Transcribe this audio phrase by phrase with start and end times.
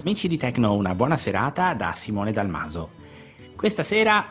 [0.00, 2.90] Amici di Tecno, una buona serata da Simone Dalmaso.
[3.56, 4.24] Questa sera,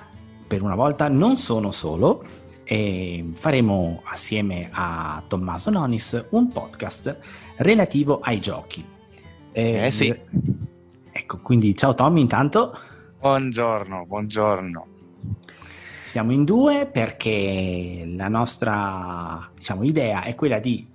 [0.48, 2.24] per una volta, non sono solo
[2.64, 7.20] e faremo assieme a Tommaso Nonis un podcast
[7.58, 8.84] relativo ai giochi.
[9.52, 10.16] Eh, eh sì.
[11.12, 12.78] Ecco, quindi ciao Tommy intanto.
[13.20, 14.88] Buongiorno, buongiorno.
[16.00, 20.88] Siamo in due perché la nostra diciamo, idea è quella di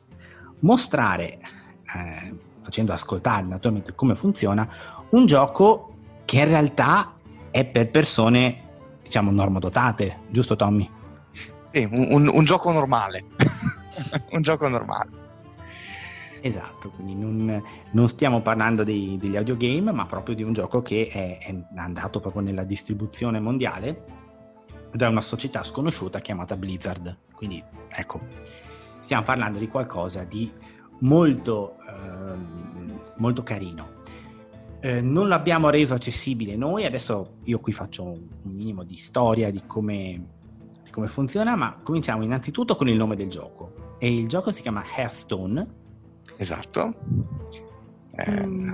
[0.61, 1.39] mostrare,
[1.95, 4.69] eh, facendo ascoltare naturalmente come funziona,
[5.11, 5.91] un gioco
[6.25, 7.15] che in realtà
[7.51, 8.63] è per persone,
[9.03, 10.89] diciamo, normodotate, giusto Tommy?
[11.71, 13.25] Sì, un, un, gioco normale.
[14.31, 15.21] un gioco normale.
[16.41, 17.63] Esatto, quindi non,
[17.93, 22.21] non stiamo parlando dei, degli audiogame, ma proprio di un gioco che è, è, andato
[22.21, 24.05] proprio nella distribuzione mondiale
[24.93, 27.17] da una società sconosciuta chiamata Blizzard.
[27.35, 28.21] Quindi ecco,
[28.99, 30.51] stiamo parlando di qualcosa di
[31.03, 32.35] molto, eh,
[33.17, 34.01] molto carino.
[34.81, 39.51] Eh, non l'abbiamo reso accessibile noi, adesso io qui faccio un, un minimo di storia
[39.53, 40.27] di come,
[40.83, 43.97] di come funziona, ma cominciamo innanzitutto con il nome del gioco.
[43.99, 45.81] E il gioco si chiama Hearthstone
[46.37, 46.95] Esatto.
[48.29, 48.71] Mm,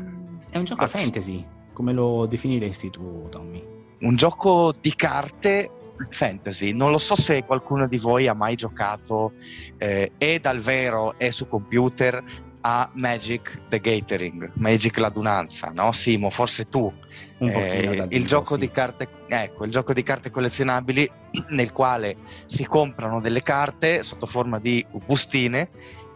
[0.51, 3.63] è un gioco Mazz- fantasy, come lo definiresti tu, Tommy?
[4.01, 5.71] Un gioco di carte
[6.11, 6.73] fantasy.
[6.73, 9.33] Non lo so se qualcuno di voi ha mai giocato
[9.79, 12.23] eh, e dal vero e su computer
[12.61, 15.93] a Magic the Gathering, Magic l'adunanza, no?
[15.93, 16.93] Simo, forse tu.
[17.39, 18.71] Eh, il, gioco sì.
[18.71, 21.09] carte, ecco, il gioco di carte collezionabili
[21.51, 25.71] nel quale si comprano delle carte sotto forma di bustine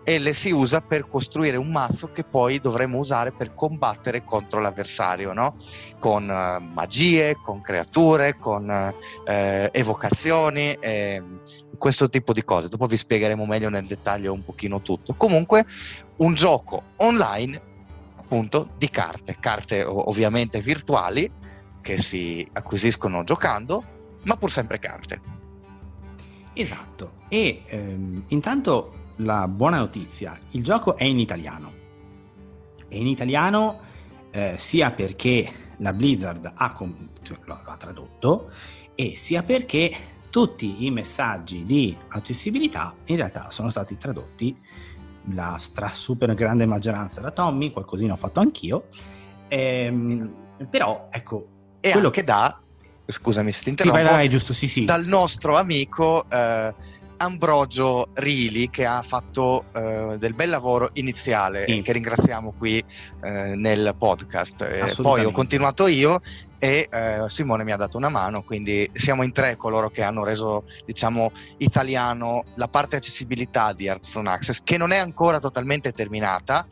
[0.04, 4.60] e le si usa per costruire un mazzo che poi dovremo usare per combattere contro
[4.60, 5.54] l'avversario, no?
[5.98, 9.28] con uh, magie, con creature, con uh,
[9.70, 11.22] evocazioni, eh,
[11.78, 12.68] questo tipo di cose.
[12.68, 15.14] Dopo vi spiegheremo meglio nel dettaglio un pochino tutto.
[15.14, 15.64] Comunque
[16.16, 17.70] un gioco online
[18.16, 21.30] appunto di carte, carte ovviamente virtuali
[21.82, 23.84] che si acquisiscono giocando,
[24.22, 25.20] ma pur sempre carte.
[26.54, 31.80] Esatto, e ehm, intanto la buona notizia, il gioco è in italiano.
[32.88, 33.80] È in italiano
[34.30, 36.76] eh, sia perché la Blizzard ha,
[37.22, 38.50] cioè, lo, ha tradotto
[38.94, 39.94] e sia perché
[40.30, 44.56] tutti i messaggi di accessibilità in realtà sono stati tradotti
[45.34, 48.88] la stra super grande maggioranza da Tommy, qualcosina ho fatto anch'io.
[49.48, 50.34] Ehm,
[50.68, 51.46] però ecco,
[51.80, 52.60] e quello che dà,
[53.04, 54.84] scusami se ti interrompo, sì, vai, vai, giusto, sì, sì.
[54.84, 56.74] dal nostro amico eh,
[57.16, 61.82] Ambrogio Rili che ha fatto uh, del bel lavoro iniziale sì.
[61.82, 62.84] che ringraziamo qui
[63.22, 64.62] uh, nel podcast.
[64.62, 66.20] Eh, poi ho continuato io
[66.58, 70.24] e uh, Simone mi ha dato una mano, quindi siamo in tre coloro che hanno
[70.24, 76.66] reso, diciamo, italiano la parte accessibilità di Hearthstone Access, che non è ancora totalmente terminata.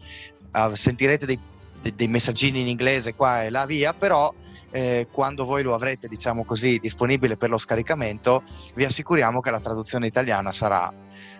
[0.72, 1.38] sentirete dei,
[1.82, 4.32] dei, dei messaggini in inglese qua e là via, però
[4.70, 8.42] eh, quando voi lo avrete, diciamo così, disponibile per lo scaricamento,
[8.74, 10.92] vi assicuriamo che la traduzione italiana sarà,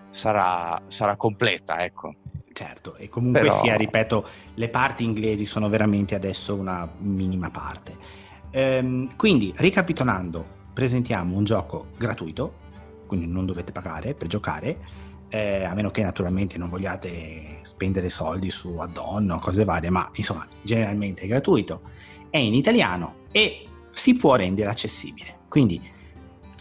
[0.09, 1.83] sarà, sarà completa.
[1.83, 2.15] Ecco.
[2.53, 3.53] Certo, e comunque Però...
[3.53, 7.95] sia, ripeto, le parti inglesi sono veramente adesso una minima parte.
[8.51, 12.59] Ehm, quindi, ricapitolando, presentiamo un gioco gratuito,
[13.07, 14.77] quindi non dovete pagare per giocare,
[15.29, 20.09] eh, a meno che naturalmente non vogliate spendere soldi su add-on o cose varie, ma
[20.13, 21.81] insomma, generalmente è gratuito,
[22.31, 25.35] è in italiano e si può rendere accessibile.
[25.47, 25.79] Quindi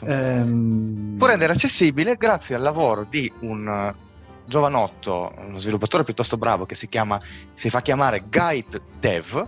[0.05, 1.15] ehm...
[1.17, 4.09] può rendere accessibile grazie al lavoro di un eh,
[4.45, 7.19] giovanotto, uno sviluppatore piuttosto bravo che si, chiama,
[7.55, 9.47] si fa chiamare Guide Dev,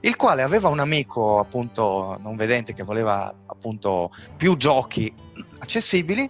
[0.00, 5.12] il quale aveva un amico appunto non vedente che voleva appunto più giochi
[5.58, 6.28] accessibili.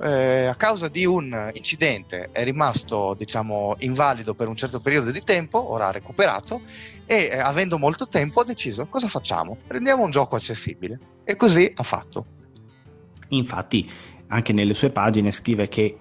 [0.00, 5.20] Eh, a causa di un incidente è rimasto diciamo invalido per un certo periodo di
[5.20, 6.60] tempo, ora ha recuperato
[7.04, 9.58] e eh, avendo molto tempo ha deciso cosa facciamo?
[9.66, 12.26] Rendiamo un gioco accessibile e così ha fatto.
[13.28, 13.90] Infatti
[14.28, 15.96] anche nelle sue pagine scrive che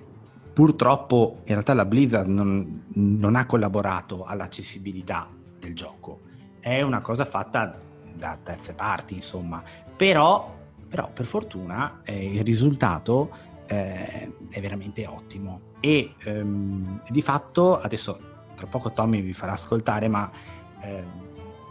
[0.53, 5.27] purtroppo in realtà la Blizzard non, non ha collaborato all'accessibilità
[5.59, 6.21] del gioco,
[6.59, 7.79] è una cosa fatta
[8.13, 9.63] da terze parti insomma,
[9.95, 10.49] però,
[10.89, 18.19] però per fortuna eh, il risultato eh, è veramente ottimo e ehm, di fatto adesso
[18.55, 20.29] tra poco Tommy vi farà ascoltare ma
[20.81, 21.03] eh,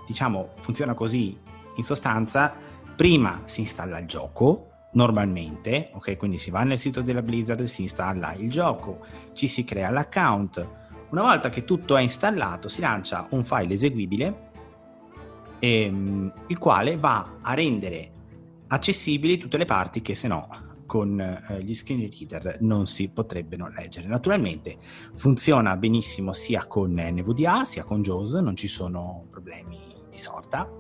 [0.07, 1.37] diciamo, funziona così.
[1.77, 2.53] In sostanza,
[2.95, 6.17] prima si installa il gioco, normalmente, ok?
[6.17, 9.05] Quindi si va nel sito della Blizzard, si installa il gioco,
[9.35, 10.67] ci si crea l'account.
[11.11, 14.51] Una volta che tutto è installato, si lancia un file eseguibile,
[15.59, 18.13] ehm, il quale va a rendere
[18.69, 20.49] accessibili tutte le parti che se no
[20.87, 24.06] con eh, gli screen reader non si potrebbero leggere.
[24.06, 24.79] Naturalmente
[25.15, 29.79] funziona benissimo sia con NVDA sia con JAWS, non ci sono problemi
[30.09, 30.71] di sorta.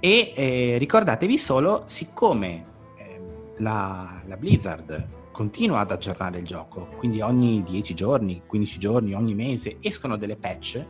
[0.00, 2.66] E eh, ricordatevi solo, siccome
[2.96, 3.20] eh,
[3.58, 9.34] la, la Blizzard continua ad aggiornare il gioco, quindi ogni 10 giorni, 15 giorni, ogni
[9.34, 10.84] mese escono delle patch,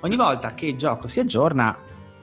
[0.00, 1.76] ogni volta che il gioco si aggiorna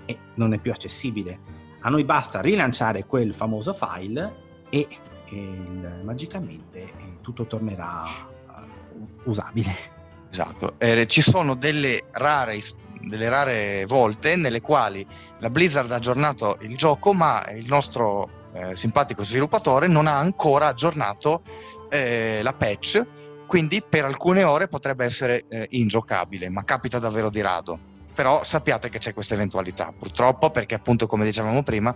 [0.06, 1.39] eh, non è più accessibile.
[1.81, 4.88] A noi basta rilanciare quel famoso file e,
[5.29, 6.91] e magicamente eh,
[7.21, 8.03] tutto tornerà
[8.47, 9.97] uh, usabile.
[10.31, 12.59] Esatto, eh, ci sono delle rare,
[13.01, 15.05] delle rare volte nelle quali
[15.39, 20.67] la Blizzard ha aggiornato il gioco, ma il nostro eh, simpatico sviluppatore non ha ancora
[20.67, 21.41] aggiornato
[21.89, 23.03] eh, la patch,
[23.47, 27.88] quindi per alcune ore potrebbe essere eh, ingiocabile, ma capita davvero di rado.
[28.13, 31.94] Però sappiate che c'è questa eventualità, purtroppo, perché appunto, come dicevamo prima,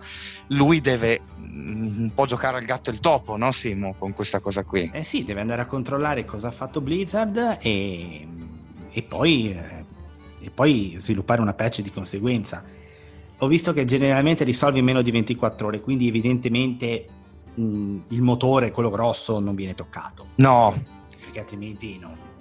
[0.48, 4.40] lui deve mm, un po' giocare al gatto e il topo, no Simo, con questa
[4.40, 4.90] cosa qui.
[4.92, 8.26] Eh sì, deve andare a controllare cosa ha fatto Blizzard e,
[8.90, 9.84] e, poi, eh,
[10.40, 12.64] e poi sviluppare una patch di conseguenza.
[13.38, 17.06] Ho visto che generalmente risolvi in meno di 24 ore, quindi evidentemente
[17.54, 20.28] mh, mm, il motore, quello grosso, non viene toccato.
[20.36, 20.74] No.
[21.20, 22.08] Perché altrimenti no.
[22.08, 22.33] Non, non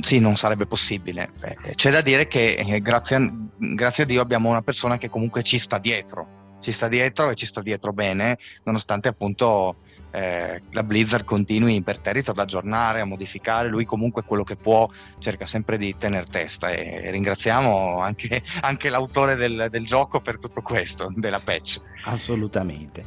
[0.00, 1.30] sì, non sarebbe possibile.
[1.42, 5.08] Eh, c'è da dire che eh, grazie, a, grazie a Dio abbiamo una persona che
[5.08, 6.42] comunque ci sta dietro.
[6.60, 9.76] Ci sta dietro e ci sta dietro bene, nonostante appunto
[10.10, 14.88] eh, la Blizzard continui imperterrito ad aggiornare, a modificare, lui comunque quello che può
[15.18, 20.62] cerca sempre di tenere testa e ringraziamo anche, anche l'autore del, del, gioco per tutto
[20.62, 21.80] questo, della patch.
[22.04, 23.04] Assolutamente.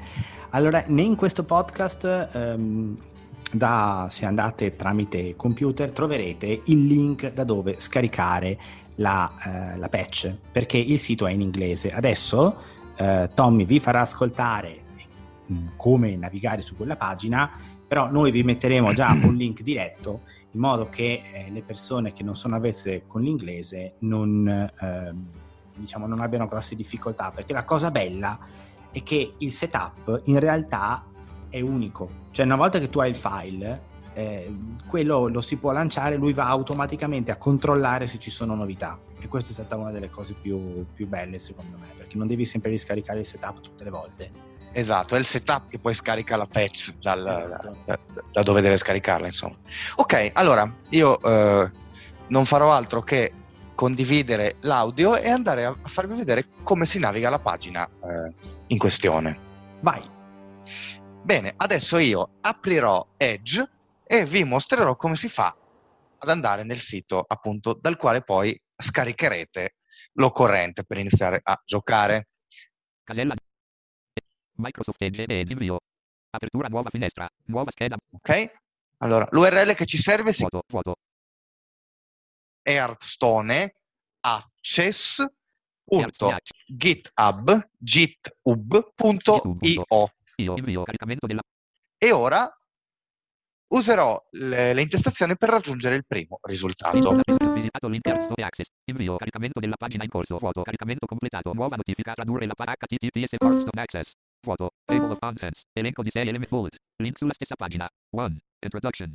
[0.51, 2.29] Allora, in questo podcast...
[2.33, 3.15] Um
[3.51, 8.57] da, se andate tramite computer troverete il link da dove scaricare
[8.95, 11.91] la, eh, la patch perché il sito è in inglese.
[11.91, 12.55] Adesso
[12.95, 14.85] eh, Tommy vi farà ascoltare
[15.51, 17.49] Mm, come navigare su quella pagina,
[17.88, 22.21] però noi vi metteremo già un link diretto in modo che eh, le persone che
[22.21, 25.13] non sono avvezze con l'inglese non, eh,
[25.73, 28.38] diciamo, non abbiano grosse difficoltà, perché la cosa bella
[28.91, 31.05] è che il setup in realtà
[31.57, 33.81] è unico, cioè una volta che tu hai il file,
[34.13, 34.54] eh,
[34.88, 39.27] quello lo si può lanciare, lui va automaticamente a controllare se ci sono novità e
[39.27, 42.71] questa è stata una delle cose più, più belle secondo me, perché non devi sempre
[42.71, 46.98] riscaricare il setup tutte le volte Esatto, è il setup che poi scarica la patch
[47.01, 47.77] dal, esatto.
[47.83, 48.00] da,
[48.31, 49.56] da, dove deve scaricarla, insomma.
[49.95, 51.71] Ok, allora io eh,
[52.27, 53.31] non farò altro che
[53.74, 58.33] condividere l'audio e andare a farvi vedere come si naviga la pagina eh,
[58.68, 59.38] in questione.
[59.80, 60.15] Vai.
[61.27, 63.62] Bene, adesso io aprirò Edge
[64.06, 65.53] e vi mostrerò come si fa
[66.19, 69.75] ad andare nel sito appunto dal quale poi scaricherete
[70.13, 72.29] l'occorrente per iniziare a giocare.
[73.03, 73.35] Casella
[74.53, 75.79] Microsoft Edge ed invio.
[76.29, 77.30] Apertura nuova finestra.
[77.47, 77.97] Nuova scheda.
[78.09, 78.51] Ok.
[79.00, 80.45] Allora, l'URL che ci serve si...
[80.50, 80.95] Vuoto, vuoto.
[90.37, 91.41] È Hearthstone access.github github.io
[91.97, 92.47] e ora
[93.69, 97.15] userò le, le intestazioni per raggiungere il primo risultato.
[97.53, 98.67] Visitato link Access.
[98.85, 99.17] Invio.
[99.17, 100.37] Caricamento della pagina in corso.
[100.37, 100.61] Vuoto.
[100.61, 101.53] Caricamento completato.
[101.53, 102.13] Nuova notifica.
[102.13, 104.11] Tradurre la para HTTPS Hearthstone Access.
[104.45, 104.71] Vuoto.
[104.85, 105.63] Table of contents.
[105.73, 106.75] Elenco di 6 element bullet.
[107.01, 107.89] Link sulla stessa pagina.
[108.15, 108.37] 1.
[108.59, 109.13] Introduction.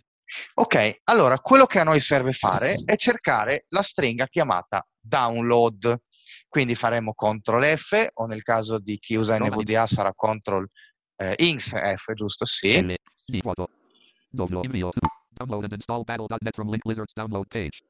[0.54, 6.00] Ok, allora quello che a noi serve fare è cercare la stringa chiamata download.
[6.48, 10.68] Quindi faremo CTRL F o nel caso di chi usa NVDA sarà CTRL
[11.30, 12.44] eh, Inks F, giusto?
[12.44, 12.80] Sì.
[12.80, 12.94] L.
[13.26, 13.40] D.
[13.40, 13.68] Vuoto.
[14.28, 14.64] Download.
[14.64, 14.90] Invio.
[15.30, 17.82] Download and install battle.net from link lizards download page.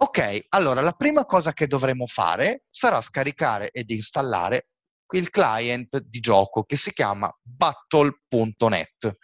[0.00, 4.68] Ok, allora la prima cosa che dovremo fare sarà scaricare ed installare
[5.14, 9.16] il client di gioco che si chiama battle.net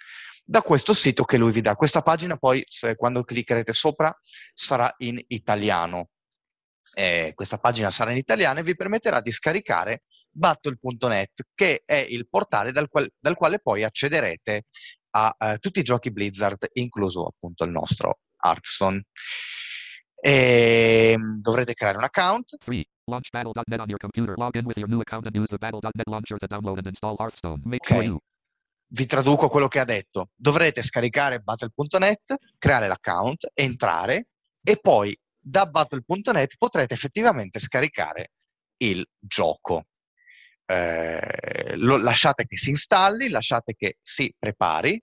[0.45, 1.75] da questo sito che lui vi dà.
[1.75, 4.15] Questa pagina poi, se, quando cliccherete sopra,
[4.53, 6.09] sarà in italiano.
[6.95, 10.03] Eh, questa pagina sarà in italiano e vi permetterà di scaricare
[10.35, 14.65] battle.net, che è il portale dal, qual, dal quale poi accederete
[15.11, 19.05] a eh, tutti i giochi Blizzard, incluso appunto il nostro Hearthstone.
[20.21, 22.57] E ehm, dovrete creare un account.
[22.61, 22.85] Free.
[23.07, 24.35] Launch battle.net on your computer.
[24.37, 27.17] Log in with your new account and use the battle.net launcher to download and install
[27.19, 27.61] Hearthstone.
[27.65, 28.17] Make okay.
[28.87, 30.31] Vi traduco quello che ha detto.
[30.35, 34.29] Dovrete scaricare battle.net, creare l'account, entrare
[34.63, 38.33] e poi da battle.net potrete effettivamente scaricare
[38.79, 39.87] il gioco.
[40.67, 45.01] Eh, lo, lasciate che si installi, lasciate che si prepari.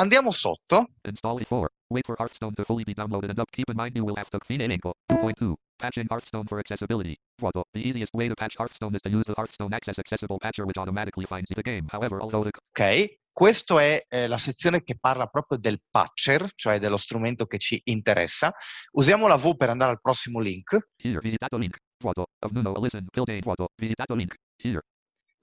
[0.00, 0.92] Andiamo sotto.
[1.02, 1.68] Install 4.
[1.88, 3.50] Wait for Hearthstone to fully be downloaded and up.
[3.50, 5.54] Keep in mind you will have to fine elenco 2.2.
[5.76, 7.16] Patching Hearthstone for accessibility.
[7.40, 7.64] Vuoto.
[7.72, 10.76] The easiest way to patch Hearthstone is to use the Hearthstone Access Accessible Patcher which
[10.76, 11.86] automatically finds the game.
[11.90, 12.50] However, although the...
[12.70, 17.58] Ok, questa è eh, la sezione che parla proprio del patcher, cioè dello strumento che
[17.58, 18.52] ci interessa.
[18.92, 20.90] Usiamo la V per andare al prossimo link.
[20.96, 21.76] Here, visitato link.
[21.98, 22.26] Vuoto.
[22.38, 22.74] Of Nuno.
[22.80, 23.06] Listen.
[23.10, 23.40] Tilde.
[23.40, 23.68] Vuoto.
[23.76, 24.34] Visitato link.
[24.56, 24.80] Here.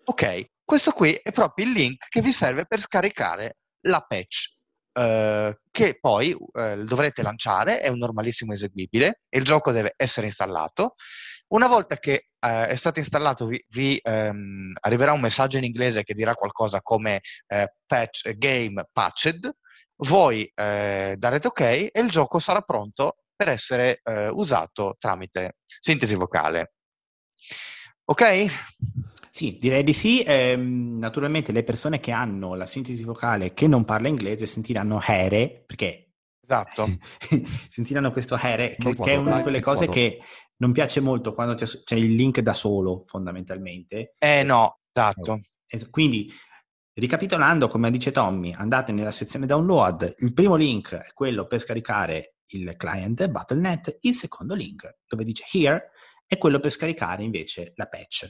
[0.05, 4.53] Ok, questo qui è proprio il link che vi serve per scaricare la patch.
[4.97, 10.93] eh, che poi eh, dovrete lanciare, è un normalissimo eseguibile, il gioco deve essere installato.
[11.47, 16.03] Una volta che eh, è stato installato, vi, vi, ehm, arriverà un messaggio in inglese
[16.03, 19.51] che dirà qualcosa come eh, patch, game patched.
[19.97, 26.15] Voi eh, darete ok e il gioco sarà pronto per essere eh, usato tramite sintesi
[26.15, 26.73] vocale.
[28.05, 28.45] Ok?
[29.29, 30.23] Sì, direi di sì.
[30.25, 35.63] Ehm, naturalmente le persone che hanno la sintesi vocale che non parla inglese sentiranno here,
[35.65, 36.05] perché
[36.47, 36.87] Esatto.
[37.67, 40.19] sentiranno questo here, che, che è una di quelle cose che
[40.57, 44.13] non piace molto quando c'è, c'è il link da solo, fondamentalmente.
[44.19, 45.41] Eh no, esatto.
[45.67, 46.31] Es- Quindi,
[46.93, 52.34] ricapitolando, come dice Tommy, andate nella sezione download, il primo link è quello per scaricare
[52.47, 55.91] il client Battle.net, il secondo link, dove dice here,
[56.25, 58.27] è quello per scaricare invece la patch.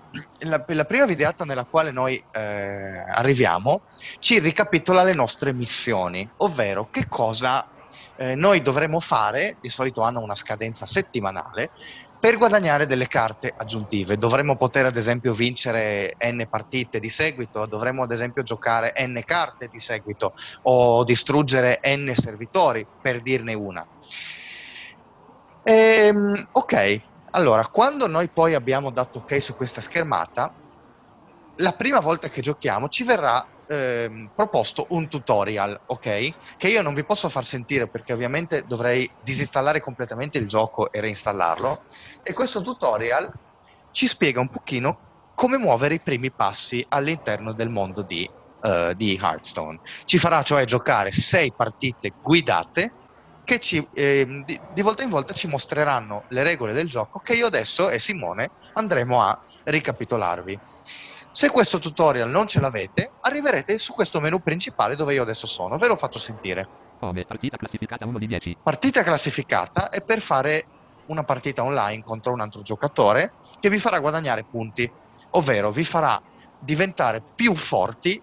[0.41, 3.83] la, la prima videata nella quale noi eh, arriviamo
[4.19, 7.69] ci ricapitola le nostre missioni, ovvero che cosa
[8.17, 11.71] eh, noi dovremo fare, di solito hanno una scadenza settimanale,
[12.19, 14.19] per guadagnare delle carte aggiuntive.
[14.19, 19.69] Dovremmo poter ad esempio vincere n partite di seguito, dovremmo ad esempio giocare n carte
[19.69, 20.33] di seguito
[20.63, 23.87] o distruggere n servitori, per dirne una.
[25.63, 26.99] Ehm, ok,
[27.33, 30.55] allora, quando noi poi abbiamo dato ok su questa schermata,
[31.61, 36.31] la prima volta che giochiamo ci verrà ehm, proposto un tutorial, ok?
[36.57, 41.01] Che io non vi posso far sentire perché ovviamente dovrei disinstallare completamente il gioco e
[41.01, 41.85] reinstallarlo.
[42.23, 43.31] E questo tutorial
[43.91, 45.03] ci spiega un pochino
[45.35, 48.29] come muovere i primi passi all'interno del mondo di,
[48.61, 49.79] eh, di Hearthstone.
[50.05, 52.97] Ci farà cioè giocare sei partite guidate
[53.45, 57.35] che ci, ehm, di, di volta in volta ci mostreranno le regole del gioco che
[57.35, 60.61] io adesso e Simone andremo a ricapitolarvi.
[61.31, 65.77] Se questo tutorial non ce l'avete, arriverete su questo menu principale dove io adesso sono.
[65.77, 66.67] Ve lo faccio sentire.
[67.01, 67.25] Home.
[67.25, 68.57] Partita classificata 1 di 10.
[68.63, 70.67] Partita classificata è per fare
[71.07, 74.91] una partita online contro un altro giocatore che vi farà guadagnare punti,
[75.31, 76.21] ovvero vi farà
[76.59, 78.21] diventare più forti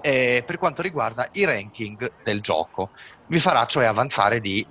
[0.00, 2.90] eh, per quanto riguarda i ranking del gioco.
[3.26, 4.66] Vi farà cioè avanzare di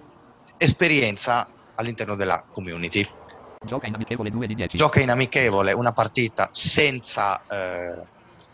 [0.58, 3.08] esperienza all'interno della community.
[3.63, 4.77] Gioca in amichevole 2 di 10.
[4.77, 8.01] Gioca in amichevole una partita senza eh,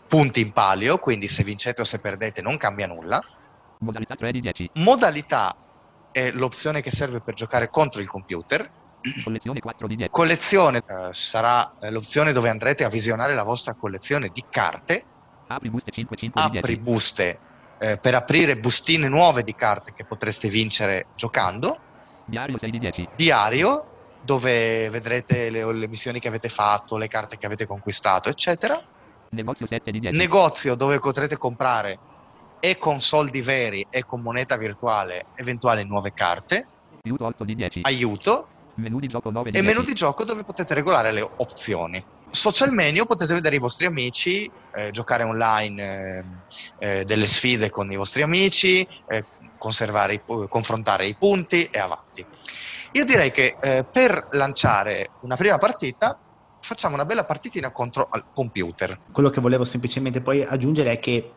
[0.06, 3.20] punti in palio, quindi se vincete o se perdete non cambia nulla.
[3.78, 4.70] Modalità 3 di 10.
[4.74, 5.56] Modalità
[6.12, 8.70] è l'opzione che serve per giocare contro il computer.
[9.24, 10.10] Collezione 4 di 10.
[10.12, 15.04] Collezione eh, sarà eh, l'opzione dove andrete a visionare la vostra collezione di carte.
[15.48, 16.90] Apri buste 5 5 di Apri 10.
[16.90, 17.38] buste
[17.78, 21.78] eh, per aprire bustine nuove di carte che potreste vincere giocando.
[22.26, 23.08] Diario 6 di 10.
[23.16, 23.89] Diario
[24.22, 28.82] dove vedrete le, le missioni che avete fatto, le carte che avete conquistato, eccetera.
[29.30, 30.18] Negozio 7 di 10.
[30.18, 31.98] negozio dove potrete comprare
[32.58, 36.66] e con soldi veri e con moneta virtuale eventuali nuove carte
[37.02, 37.80] Aiuto 8 di 10.
[37.84, 39.74] aiuto Menu di gioco 9 di e 10.
[39.74, 42.02] menu di gioco dove potete regolare le opzioni.
[42.30, 46.24] Social menu potete vedere i vostri amici, eh, giocare online
[46.78, 49.24] eh, eh, delle sfide con i vostri amici, eh,
[49.58, 52.24] conservare i confrontare i punti e avanti.
[52.92, 56.18] Io direi che eh, per lanciare una prima partita
[56.60, 58.98] facciamo una bella partitina contro al computer.
[59.12, 61.32] Quello che volevo semplicemente poi aggiungere è che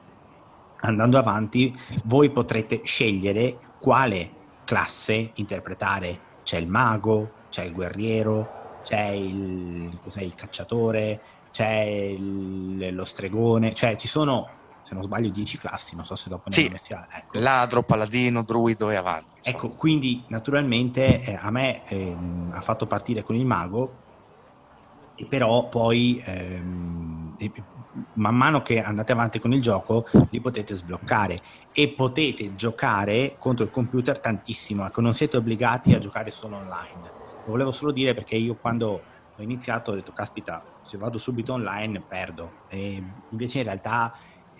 [0.82, 1.74] andando avanti
[2.06, 4.32] voi potrete scegliere quale
[4.66, 6.32] classe interpretare.
[6.44, 13.96] C'è il mago, c'è il guerriero, c'è il, il cacciatore, c'è il- lo stregone, cioè
[13.96, 14.50] ci sono,
[14.84, 16.68] se non sbaglio, 10 classi, non so se dopo ne Sì.
[16.70, 17.40] messi a- ecco.
[17.40, 19.38] Ladro, paladino, druido e avanti.
[19.38, 19.58] insomma.
[19.64, 24.02] Ecco, quindi naturalmente eh, a me ehm, ha fatto partire con il mago,
[25.16, 27.36] e però poi ehm,
[28.16, 33.64] man mano che andate avanti con il gioco li potete sbloccare e potete giocare contro
[33.64, 37.14] il computer tantissimo, ecco, non siete obbligati a giocare solo online.
[37.44, 41.54] Lo volevo solo dire perché io quando ho iniziato ho detto caspita, se vado subito
[41.54, 42.58] online perdo.
[42.66, 44.12] E invece in realtà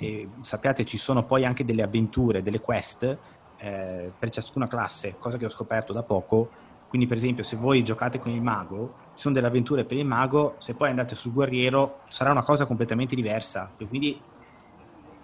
[0.06, 3.18] eh, sappiate ci sono poi anche delle avventure, delle quest
[3.58, 6.50] eh, per ciascuna classe, cosa che ho scoperto da poco.
[6.88, 10.06] Quindi, per esempio, se voi giocate con il mago, ci sono delle avventure per il
[10.06, 13.72] mago, se poi andate sul guerriero sarà una cosa completamente diversa.
[13.78, 14.22] E quindi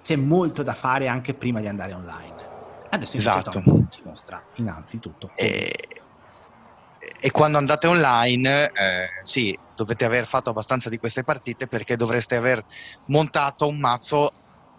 [0.02, 2.48] c'è molto da fare anche prima di andare online.
[2.90, 3.62] Adesso invece Esatto.
[3.62, 5.30] Tom ci mostra innanzitutto.
[5.36, 6.02] E,
[7.20, 12.36] e quando andate online, eh, sì, dovete aver fatto abbastanza di queste partite perché dovreste
[12.36, 12.64] aver
[13.06, 14.32] montato un mazzo,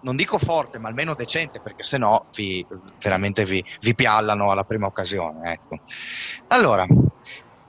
[0.02, 2.66] non dico forte, ma almeno decente, perché sennò vi,
[3.02, 5.52] veramente vi, vi piallano alla prima occasione.
[5.52, 5.80] Ecco.
[6.48, 6.86] Allora,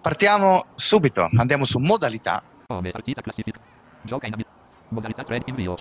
[0.01, 2.43] partiamo subito, andiamo su modalità.
[2.67, 3.59] Come partita classifica.
[4.01, 4.35] Gioca in
[4.89, 5.75] modalità 3 invio.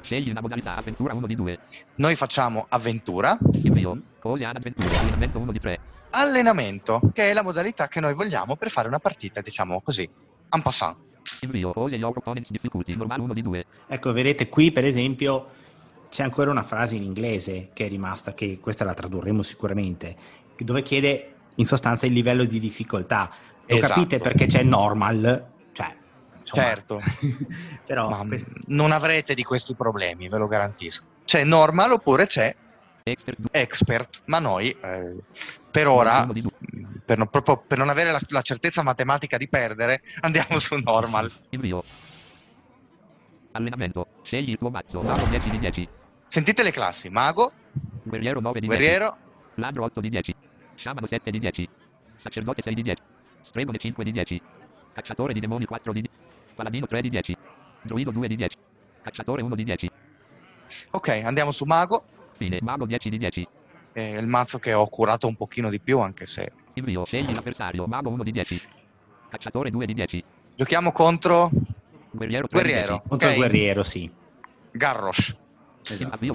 [0.00, 1.58] Scegli una modalità avventura 1 di 2.
[1.96, 4.00] Noi facciamo avventura, Invio.
[4.18, 4.98] Cose ad avventura.
[4.98, 5.80] Allenamento 1 di 3.
[6.10, 10.08] allenamento, che è la modalità che noi vogliamo per fare una partita, diciamo così,
[10.50, 10.96] en passant.
[11.40, 11.72] Invio.
[11.72, 12.94] Cose your opponent's difficulty.
[12.94, 13.64] Normale 1 di 2.
[13.88, 15.48] Ecco, vedete qui per esempio
[16.10, 20.16] c'è ancora una frase in inglese che è rimasta, che questa la tradurremo sicuramente,
[20.58, 23.30] dove chiede in sostanza il livello di difficoltà.
[23.66, 23.92] Lo Esatto.
[23.94, 25.94] capite perché c'è normal, cioè...
[26.40, 27.00] insomma, Certo.
[27.86, 31.04] però questo- non avrete di questi problemi, ve lo garantisco.
[31.24, 32.54] C'è normal oppure c'è
[33.04, 33.48] Expert 2.
[33.52, 35.14] expert, ma noi eh,
[35.70, 36.26] per ora,
[37.04, 41.30] per non, proprio per non avere la, la certezza matematica di perdere, andiamo su normal.
[41.50, 41.82] Invio.
[43.52, 44.06] Allenamento.
[44.22, 45.00] Scegli il tuo mazzo.
[45.00, 45.88] Mago 10 di 10.
[46.26, 47.52] Sentite le classi, mago,
[48.02, 48.80] Guerriero 9 di 10.
[48.82, 49.16] guerriero,
[49.54, 50.34] Ladro 8 di 10.
[50.76, 51.68] Sciamano 7 di 10.
[52.16, 53.02] Sacerdote 6 di 10.
[53.40, 54.42] Stregone 5 di 10.
[54.92, 56.16] Cacciatore di demoni 4 di 10.
[56.54, 57.36] Paladino 3 di 10.
[57.82, 58.56] Druido 2 di 10.
[59.02, 59.90] Cacciatore 1 di 10.
[60.90, 62.04] ok, andiamo su mago,
[62.36, 62.58] Fine.
[62.62, 63.48] Mago 10 di 10.
[63.92, 67.04] È il mazzo che ho curato un pochino di più, anche se Invio.
[67.04, 67.86] Scegli l'avversario.
[67.86, 68.62] Mago 1 di 10.
[69.28, 70.24] Cacciatore 2 di 10.
[70.56, 71.50] giochiamo contro
[72.10, 74.10] Guerriero 3 guerriero, di contro il guerriero, sì.
[74.72, 75.36] Garrosh,
[75.82, 76.02] 10.
[76.02, 76.32] Esatto.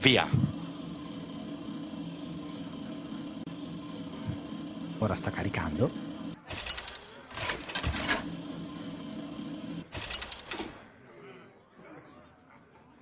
[0.00, 0.26] Via.
[4.98, 6.06] Ora sta caricando.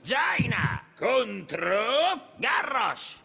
[0.03, 1.77] Jaina contro
[2.37, 3.17] Garrosh.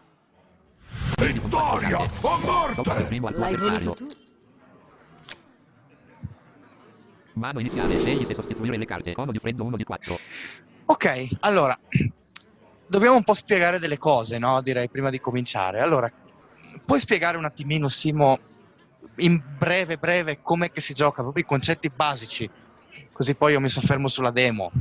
[1.17, 3.19] Vittoria o morte!
[3.37, 4.07] L'hai voluto tu?
[7.33, 7.99] Mano iniziale.
[7.99, 9.13] Scegli se sostituire le carte.
[9.13, 10.19] Cono di freddo 1 di 4.
[10.85, 11.79] Ok, allora,
[12.87, 14.61] dobbiamo un po' spiegare delle cose, no?
[14.61, 15.79] Direi prima di cominciare.
[15.79, 16.11] Allora,
[16.83, 18.37] puoi spiegare un attimino, Simo,
[19.17, 22.49] in breve, breve, com'è che si gioca, proprio i concetti basici,
[23.13, 24.71] così poi io mi soffermo sulla demo.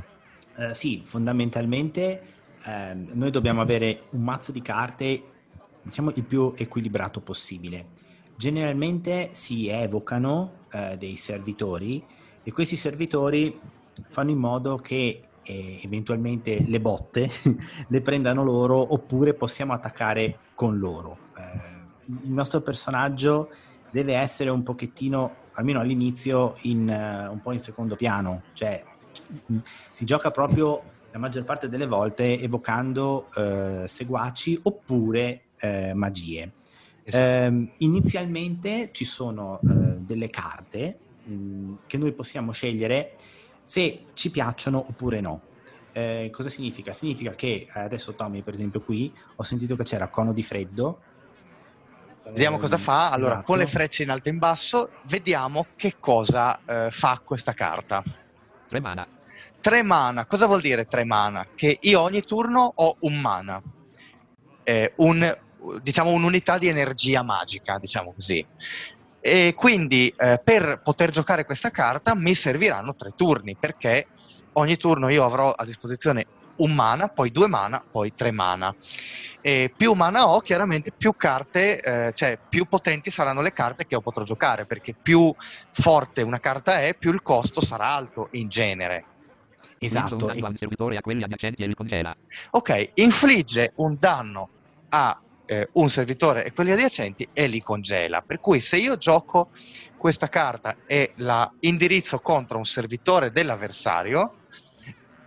[0.57, 5.23] Eh, sì, fondamentalmente ehm, noi dobbiamo avere un mazzo di carte,
[5.83, 7.99] diciamo, il più equilibrato possibile.
[8.37, 12.03] Generalmente si evocano eh, dei servitori
[12.42, 13.59] e questi servitori
[14.09, 17.31] fanno in modo che eh, eventualmente le botte
[17.88, 21.18] le prendano loro oppure possiamo attaccare con loro.
[21.37, 21.79] Eh,
[22.25, 23.51] il nostro personaggio
[23.90, 28.83] deve essere un pochettino, almeno all'inizio, in, eh, un po' in secondo piano, cioè
[29.92, 36.53] si gioca proprio la maggior parte delle volte evocando eh, seguaci oppure eh, magie.
[37.05, 39.66] Ehm, inizialmente ci sono eh,
[39.99, 43.16] delle carte mh, che noi possiamo scegliere
[43.62, 45.40] se ci piacciono oppure no.
[45.92, 46.92] Eh, cosa significa?
[46.92, 51.01] Significa che adesso Tommy, per esempio, qui ho sentito che c'era cono di freddo.
[52.25, 53.11] Vediamo cosa Ehm, fa.
[53.11, 53.46] Allora, esatto.
[53.46, 58.05] con le frecce in alto e in basso, vediamo che cosa eh, fa questa carta.
[58.68, 59.05] 3 mana.
[59.61, 61.46] Tre mana, cosa vuol dire tre mana?
[61.55, 63.61] Che io ogni turno ho un mana.
[64.62, 65.38] Eh, un
[65.83, 68.44] diciamo un'unità di energia magica, diciamo così.
[69.20, 74.07] E quindi eh, per poter giocare questa carta mi serviranno tre turni perché
[74.55, 76.25] ogni turno io avrò a disposizione
[76.57, 78.75] un mana, poi due mana, poi tre mana.
[79.42, 83.94] E più mana ho, chiaramente più carte, eh, cioè più potenti saranno le carte che
[83.94, 85.31] io potrò giocare, perché più
[85.73, 89.05] forte una carta è, più il costo sarà alto in genere.
[89.83, 90.14] Esatto.
[90.14, 92.14] Un danno al servitore a quelli adiacenti e li congela.
[92.51, 94.49] Ok, infligge un danno
[94.90, 98.21] a eh, un servitore e quelli adiacenti e li congela.
[98.21, 99.49] Per cui se io gioco
[99.97, 104.35] questa carta e la indirizzo contro un servitore dell'avversario,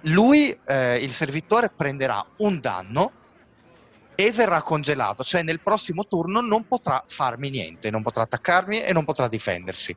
[0.01, 3.11] lui, eh, il servitore, prenderà un danno
[4.15, 8.93] e verrà congelato, cioè nel prossimo turno non potrà farmi niente, non potrà attaccarmi e
[8.93, 9.95] non potrà difendersi.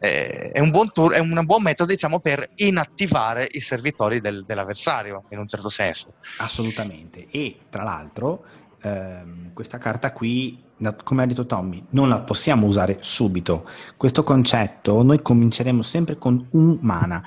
[0.00, 4.44] Eh, è, un buon tour- è un buon metodo, diciamo, per inattivare i servitori del-
[4.44, 6.14] dell'avversario, in un certo senso.
[6.38, 7.26] Assolutamente.
[7.30, 8.44] E tra l'altro,
[8.82, 10.62] ehm, questa carta qui,
[11.02, 13.68] come ha detto Tommy, non la possiamo usare subito.
[13.96, 17.22] Questo concetto noi cominceremo sempre con un mana.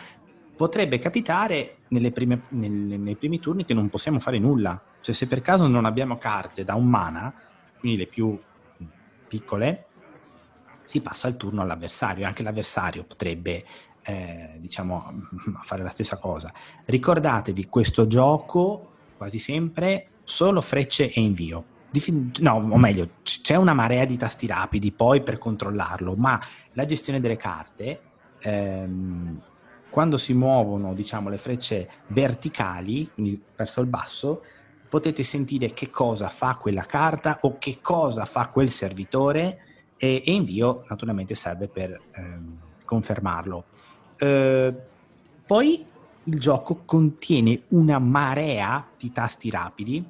[0.56, 1.78] Potrebbe capitare
[2.14, 4.82] prime- nel- nei primi turni che non possiamo fare nulla.
[5.02, 7.34] Cioè, se per caso non abbiamo carte da un mana,
[7.80, 8.40] quindi le più
[9.28, 9.88] piccole,
[10.92, 12.28] si passa il turno all'avversario.
[12.28, 13.64] Anche l'avversario potrebbe,
[14.02, 15.30] eh, diciamo,
[15.64, 16.52] fare la stessa cosa.
[16.84, 21.64] Ricordatevi, questo gioco quasi sempre solo frecce e invio.
[22.40, 26.40] No, o meglio, c'è una marea di tasti rapidi poi per controllarlo, ma
[26.74, 28.02] la gestione delle carte,
[28.40, 29.42] ehm,
[29.90, 34.44] quando si muovono, diciamo, le frecce verticali, quindi verso il basso,
[34.90, 39.71] potete sentire che cosa fa quella carta o che cosa fa quel servitore
[40.04, 43.66] e, e invio naturalmente serve per ehm, confermarlo.
[44.18, 44.76] Eh,
[45.46, 45.86] poi
[46.24, 50.04] il gioco contiene una marea di tasti rapidi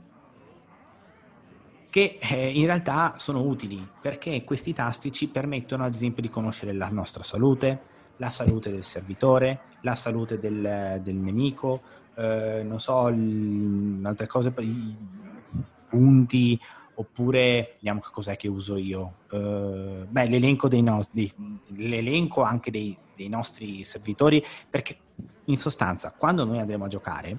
[1.90, 6.72] che eh, in realtà sono utili perché questi tasti ci permettono ad esempio di conoscere
[6.72, 7.82] la nostra salute,
[8.16, 11.82] la salute del servitore, la salute del, del nemico,
[12.16, 14.96] eh, non so, l- altre cose i
[15.90, 16.58] punti
[17.02, 19.18] oppure vediamo che cos'è che uso io.
[19.32, 21.32] Eh, beh, l'elenco, dei nos- dei-
[21.76, 24.98] l'elenco anche dei, dei nostri servitori perché
[25.46, 27.38] in sostanza quando noi andremo a giocare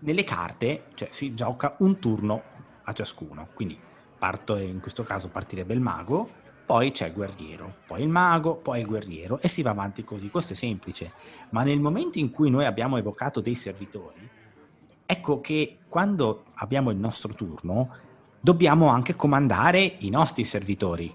[0.00, 2.42] nelle carte cioè, si gioca un turno
[2.84, 3.78] a ciascuno, quindi
[4.18, 8.80] parto, in questo caso partirebbe il mago, poi c'è il guerriero, poi il mago, poi
[8.80, 10.30] il guerriero e si va avanti così.
[10.30, 11.12] Questo è semplice,
[11.50, 14.28] ma nel momento in cui noi abbiamo evocato dei servitori,
[15.06, 17.96] ecco che quando abbiamo il nostro turno
[18.40, 21.14] dobbiamo anche comandare i nostri servitori.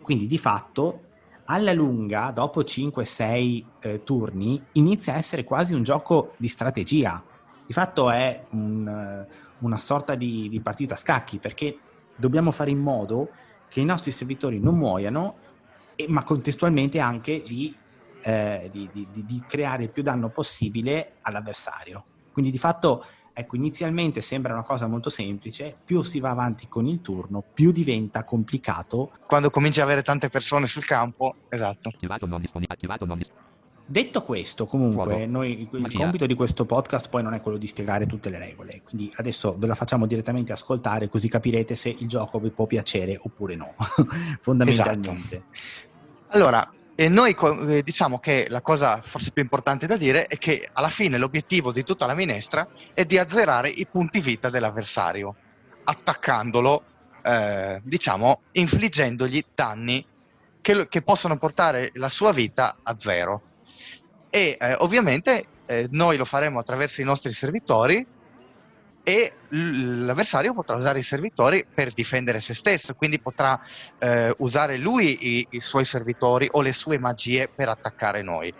[0.00, 1.08] Quindi di fatto
[1.46, 7.22] alla lunga, dopo 5-6 eh, turni, inizia a essere quasi un gioco di strategia.
[7.66, 11.76] Di fatto è un, eh, una sorta di, di partita a scacchi perché
[12.14, 13.30] dobbiamo fare in modo
[13.68, 15.36] che i nostri servitori non muoiano,
[15.96, 17.74] e- ma contestualmente anche di,
[18.22, 22.04] eh, di- di- creare il più danno possibile all'avversario.
[22.32, 23.04] Quindi di fatto,
[23.40, 27.72] ecco, inizialmente sembra una cosa molto semplice, più si va avanti con il turno, più
[27.72, 29.12] diventa complicato.
[29.26, 31.88] Quando cominci ad avere tante persone sul campo, esatto.
[31.88, 32.74] Attivato non disponibile.
[32.74, 33.48] Attivato non disponibile.
[33.90, 35.98] Detto questo, comunque, noi, il Magia.
[35.98, 39.56] compito di questo podcast poi non è quello di spiegare tutte le regole, quindi adesso
[39.58, 43.74] ve la facciamo direttamente ascoltare così capirete se il gioco vi può piacere oppure no,
[44.40, 45.42] fondamentalmente.
[46.28, 50.68] Allora, e noi eh, diciamo che la cosa forse più importante da dire è che
[50.70, 55.34] alla fine l'obiettivo di tutta la minestra è di azzerare i punti vita dell'avversario,
[55.84, 56.84] attaccandolo,
[57.22, 60.04] eh, diciamo, infliggendogli danni
[60.60, 63.40] che, che possono portare la sua vita a zero.
[64.28, 68.06] E eh, ovviamente eh, noi lo faremo attraverso i nostri servitori
[69.02, 73.60] e l'avversario potrà usare i servitori per difendere se stesso, quindi potrà
[73.98, 78.52] eh, usare lui i, i suoi servitori o le sue magie per attaccare noi.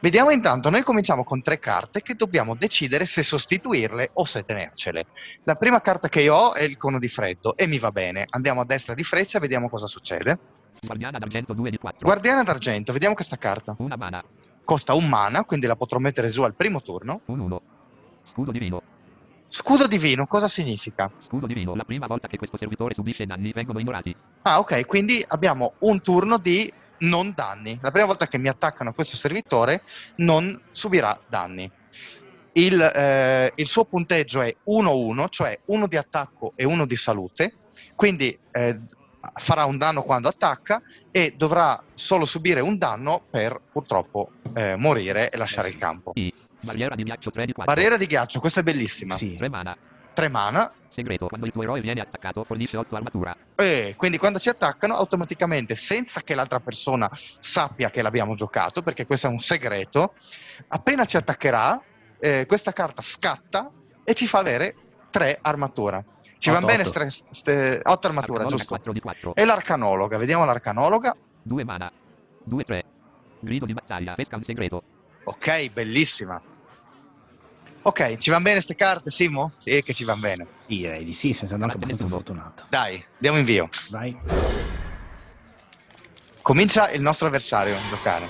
[0.00, 5.06] Vediamo intanto, noi cominciamo con tre carte che dobbiamo decidere se sostituirle o se tenercele.
[5.44, 8.26] La prima carta che io ho è il cono di freddo e mi va bene.
[8.30, 10.38] Andiamo a destra di freccia e vediamo cosa succede.
[10.80, 12.06] Guardiana d'argento 2 di 4.
[12.06, 13.74] Guardiana d'argento, vediamo questa carta.
[13.78, 14.24] Una mana.
[14.64, 17.22] Costa un mana, quindi la potrò mettere giù al primo turno.
[17.26, 17.62] Un 1.
[18.22, 18.96] Scudo divino.
[19.50, 21.10] Scudo divino, cosa significa?
[21.18, 21.74] Scudo divino.
[21.74, 24.14] La prima volta che questo servitore subisce danni vengono ignorati.
[24.42, 27.78] Ah, ok, quindi abbiamo un turno di non danni.
[27.80, 29.82] La prima volta che mi attaccano questo servitore
[30.16, 31.70] non subirà danni.
[32.52, 37.54] Il, eh, il suo punteggio è 1-1, cioè uno di attacco e uno di salute,
[37.94, 38.80] quindi eh,
[39.34, 45.30] farà un danno quando attacca e dovrà solo subire un danno per purtroppo eh, morire
[45.30, 46.12] e lasciare Eh il campo.
[46.14, 46.32] I.
[46.60, 47.74] Barriera di ghiaccio 3 di 4.
[47.74, 49.14] Barriera di ghiaccio, questa è bellissima.
[49.14, 49.36] Sì.
[49.36, 49.76] 3 mana.
[50.12, 50.72] 3 mana.
[50.88, 51.28] Segreto.
[51.28, 53.36] Quando il tuo eroe viene attaccato, fornisce 8 armatura.
[53.54, 59.06] E quindi quando ci attaccano, automaticamente, senza che l'altra persona sappia che l'abbiamo giocato, perché
[59.06, 60.14] questo è un segreto,
[60.68, 61.80] appena ci attaccherà,
[62.18, 63.70] eh, questa carta scatta
[64.02, 64.74] e ci fa avere
[65.10, 66.04] 3 armatura.
[66.38, 66.98] Ci vanno bene otto.
[66.98, 68.68] 8 armatura, Arcanologa, giusto?
[68.68, 69.34] 4 di 4.
[69.34, 71.14] E l'arcanologa, vediamo l'arcanologa.
[71.42, 71.90] 2 mana.
[72.44, 72.84] 2 3.
[73.40, 74.14] Grido di battaglia.
[74.14, 74.82] Pesca un segreto.
[75.24, 76.40] Ok, bellissima.
[77.82, 79.52] Ok, ci vanno bene queste carte, Simo?
[79.56, 80.46] Sì, che ci vanno bene.
[80.66, 82.64] Sì, direi di sì, sei andato abbastanza fortunato.
[82.68, 83.68] Dai, diamo invio.
[83.88, 84.16] Vai.
[86.42, 88.26] Comincia il nostro avversario a giocare.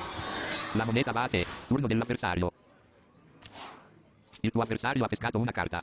[0.72, 1.46] La moneta va a te.
[1.66, 2.52] Turno dell'avversario.
[4.40, 5.82] Il tuo avversario ha pescato una carta.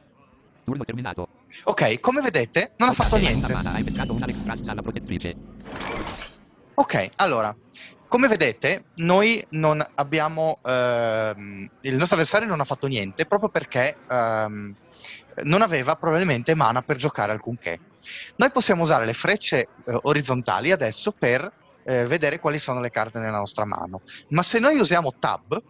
[0.64, 1.28] Turno terminato.
[1.64, 3.52] Ok, come vedete, non ha fatto niente.
[3.52, 3.74] Mana.
[3.74, 5.36] Hai pescato una Lex Trust alla protettrice.
[6.76, 7.56] Ok, allora,
[8.16, 10.60] come vedete, noi non abbiamo.
[10.64, 14.74] ehm, il nostro avversario non ha fatto niente proprio perché ehm,
[15.44, 17.78] non aveva probabilmente mana per giocare alcunché.
[18.38, 19.68] Noi possiamo usare le frecce eh,
[20.04, 21.52] orizzontali adesso per
[21.84, 24.00] eh, vedere quali sono le carte nella nostra mano.
[24.30, 25.62] Ma se noi usiamo tab,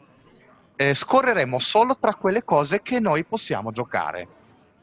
[0.76, 4.28] eh, scorreremo solo tra quelle cose che noi possiamo giocare.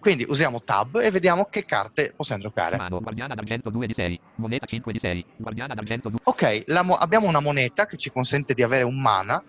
[0.03, 2.77] Quindi usiamo tab e vediamo che carte possiamo giocare.
[2.77, 2.99] Mano.
[2.99, 4.21] Guardiana d'argento 2 di 6.
[4.35, 5.25] Moneta 5 di 6.
[5.37, 6.19] Guardiana d'argento 2.
[6.25, 9.41] Ok, la mo- abbiamo una moneta che ci consente di avere un mana,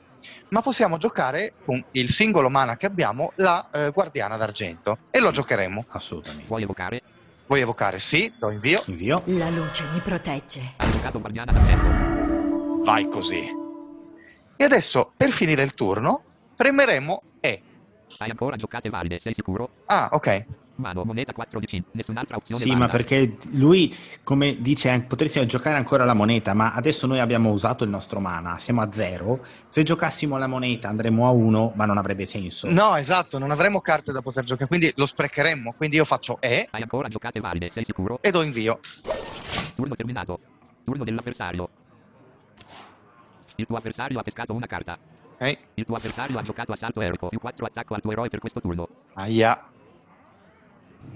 [0.50, 5.32] ma possiamo giocare con il singolo mana che abbiamo la eh, guardiana d'argento e lo
[5.32, 5.86] giocheremo.
[5.89, 6.46] Assolutamente.
[6.46, 7.02] Puoi evocare.
[7.48, 7.98] Vuoi evocare?
[7.98, 8.84] Sì, do invio.
[8.86, 9.24] Invio.
[9.26, 10.74] La luce mi protegge.
[10.78, 12.84] Hai evocato guardiana d'argento.
[12.84, 13.44] Vai così.
[14.56, 16.24] E adesso, per finire il turno,
[16.56, 17.24] premeremo.
[18.19, 19.19] Hai ancora giocate valide.
[19.19, 19.69] Sei sicuro?
[19.86, 20.45] Ah, ok.
[20.76, 21.04] Mano.
[21.04, 21.91] Moneta 4 di 5.
[21.93, 22.97] Nessun'altra opzione Sì, ma valida.
[22.97, 27.91] perché lui, come dice, potresti giocare ancora la moneta, ma adesso noi abbiamo usato il
[27.91, 29.45] nostro mana, siamo a zero.
[29.67, 32.69] Se giocassimo la moneta andremo a uno, ma non avrebbe senso.
[32.71, 35.73] No, esatto, non avremo carte da poter giocare, quindi lo sprecheremmo.
[35.78, 37.69] Quindi io faccio E Hai ancora giocate valide.
[37.69, 38.17] Sei sicuro?
[38.21, 38.80] e do invio.
[39.76, 40.39] Turno terminato.
[40.84, 41.69] Turno dell'avversario.
[43.58, 44.97] Il tuo avversario ha pescato una carta.
[45.43, 45.58] Ok.
[45.73, 48.62] Il tuo avversario ha giocato assalto eroico più 4 attacco al tuo eroe per questo
[48.62, 48.88] turno.
[49.15, 49.62] Aia.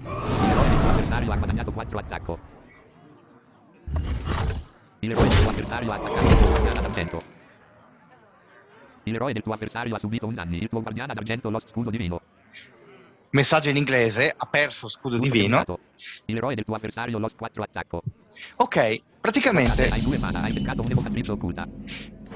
[0.02, 2.38] L'eroe del tuo avversario ha guadagnato 4 attacco.
[5.00, 7.22] Il eroe del tuo avversario ha attaccato il tuo guardiana d'argento.
[9.04, 10.62] Il eroe del tuo avversario ha subito un danni.
[10.62, 12.20] Il tuo guardiana d'argento lo scudo divino.
[13.30, 15.64] Messaggio in inglese, ha perso scudo Turno divino.
[15.64, 15.80] terminato.
[16.26, 18.02] Il eroe del tuo avversario lo 4 attacco.
[18.56, 19.90] Ok, praticamente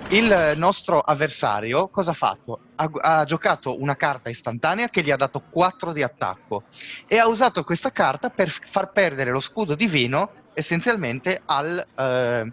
[0.09, 2.61] il nostro avversario cosa ha fatto?
[2.77, 6.65] Ha, ha giocato una carta istantanea che gli ha dato 4 di attacco
[7.07, 12.53] e ha usato questa carta per far perdere lo scudo divino essenzialmente al, eh,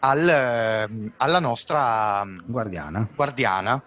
[0.00, 3.08] al, eh, alla nostra mm, Guardiana.
[3.14, 3.82] guardiana.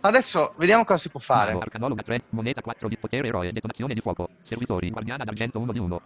[0.00, 1.52] Adesso vediamo cosa si può fare.
[1.52, 4.30] Arcanologa 3, moneta 4 di potere eroe, detonazione di fuoco.
[4.42, 6.00] Servitori, guardiana d'argento 1 di 1.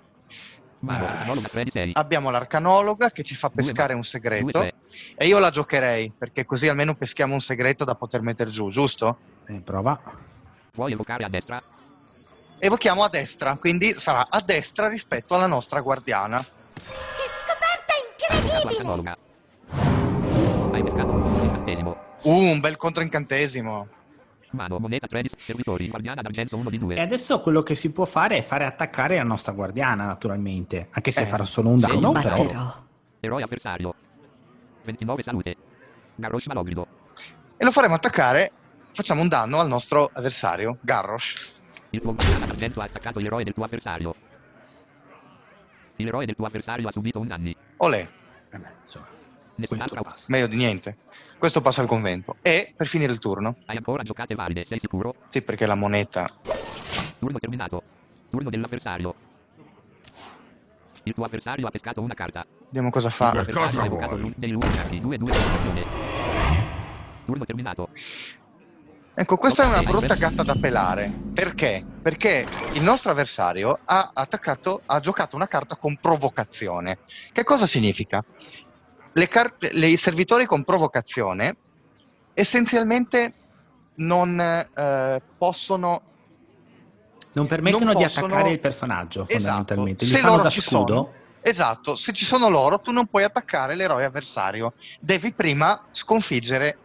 [0.81, 1.07] Mago.
[1.07, 1.91] Arcanologa 3 di 6.
[1.95, 6.95] Abbiamo l'arcanologa che ci fa pescare un segreto e io la giocherei perché così almeno
[6.95, 9.19] peschiamo un segreto da poter mettere giù, giusto?
[9.47, 10.01] Eh, prova.
[10.71, 11.61] Puoi evocare a destra.
[12.61, 16.39] Evochiamo a destra, quindi sarà a destra rispetto alla nostra guardiana.
[16.39, 17.95] Che scoperta
[18.37, 19.17] incredibile!
[20.73, 21.97] Hai pescato un incantesimo.
[22.23, 23.89] Uh, un bel controincantesimo.
[24.53, 26.95] Mano, moneta 3 di servitori, guardiana d'argento 1 di 2.
[26.97, 30.89] E adesso quello che si può fare è fare attaccare la nostra guardiana, naturalmente.
[30.91, 32.35] Anche se Eh, farà solo un danno, ma però.
[32.35, 32.83] Batterò.
[33.21, 33.95] Eroe avversario.
[34.85, 35.57] 29 salute.
[36.15, 36.87] Garrosh Malogrido.
[37.59, 38.53] E lo faremo attaccare.
[38.93, 41.57] Facciamo un danno al nostro avversario, Garrosh.
[41.91, 44.15] Il tuo guardiana d'argento ha attaccato l'eroe del tuo avversario.
[45.97, 47.55] Il eroe del tuo avversario ha subito un danni.
[47.79, 48.09] Olè,
[48.51, 49.07] Eh beh, insomma,
[49.59, 50.03] opzione.
[50.03, 50.27] passa.
[50.29, 50.97] meglio di niente.
[51.39, 52.37] Questo passa al convento.
[52.43, 53.57] E per finire il turno.
[53.67, 55.15] Hai ancora giocate valide, sei sicuro?
[55.27, 56.29] Sì, perché la moneta.
[57.19, 57.83] Turno terminato.
[58.29, 59.15] Turno dell'avversario.
[61.05, 62.45] Il tuo avversario ha pescato una carta.
[62.65, 63.31] Vediamo cosa Il tuo fa.
[63.31, 64.21] avversario cosa ha evocato vuoi?
[64.23, 64.99] l'un- dei luminari.
[65.01, 65.85] 2 2 detonazione.
[67.25, 67.89] Turno terminato.
[69.15, 71.11] Ecco, questa è una brutta gatta da pelare.
[71.35, 71.85] Perché?
[72.03, 76.99] Perché il nostro avversario ha attaccato, ha giocato una carta con provocazione.
[77.33, 78.25] Che cosa significa?
[79.19, 81.57] Le carte, le- i servitori con provocazione
[82.35, 83.33] essenzialmente
[83.97, 86.03] non eh, possono
[87.33, 90.05] Non permettono Non di possono- attaccare il personaggio, fondamentalmente.
[90.05, 90.19] Esatto.
[90.19, 90.87] Gli Se fanno da scudo.
[90.95, 94.73] sono- Esatto, se ci sono loro, tu non puoi attaccare l'eroe avversario.
[95.01, 96.79] Devi prima sconfiggere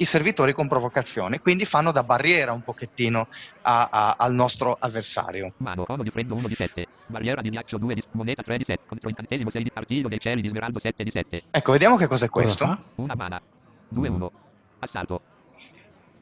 [0.00, 3.28] i servitori con provocazione, quindi fanno da barriera un pochettino
[3.62, 5.52] a- a- al nostro avversario.
[5.58, 6.86] Mano, cono di freddo 1 di 7.
[7.06, 8.82] Barriera di ghiaccio 2 di moneta 3 di 7.
[8.86, 11.42] Contro incantesimo 6 di artiglio dei cieli di smeraldo 7 di 7.
[11.50, 12.64] Ecco, vediamo che cos'è Cosa questo.
[12.66, 12.78] fa?
[12.96, 13.40] Una mana.
[13.88, 14.30] 2 1.
[14.78, 15.20] Assalto.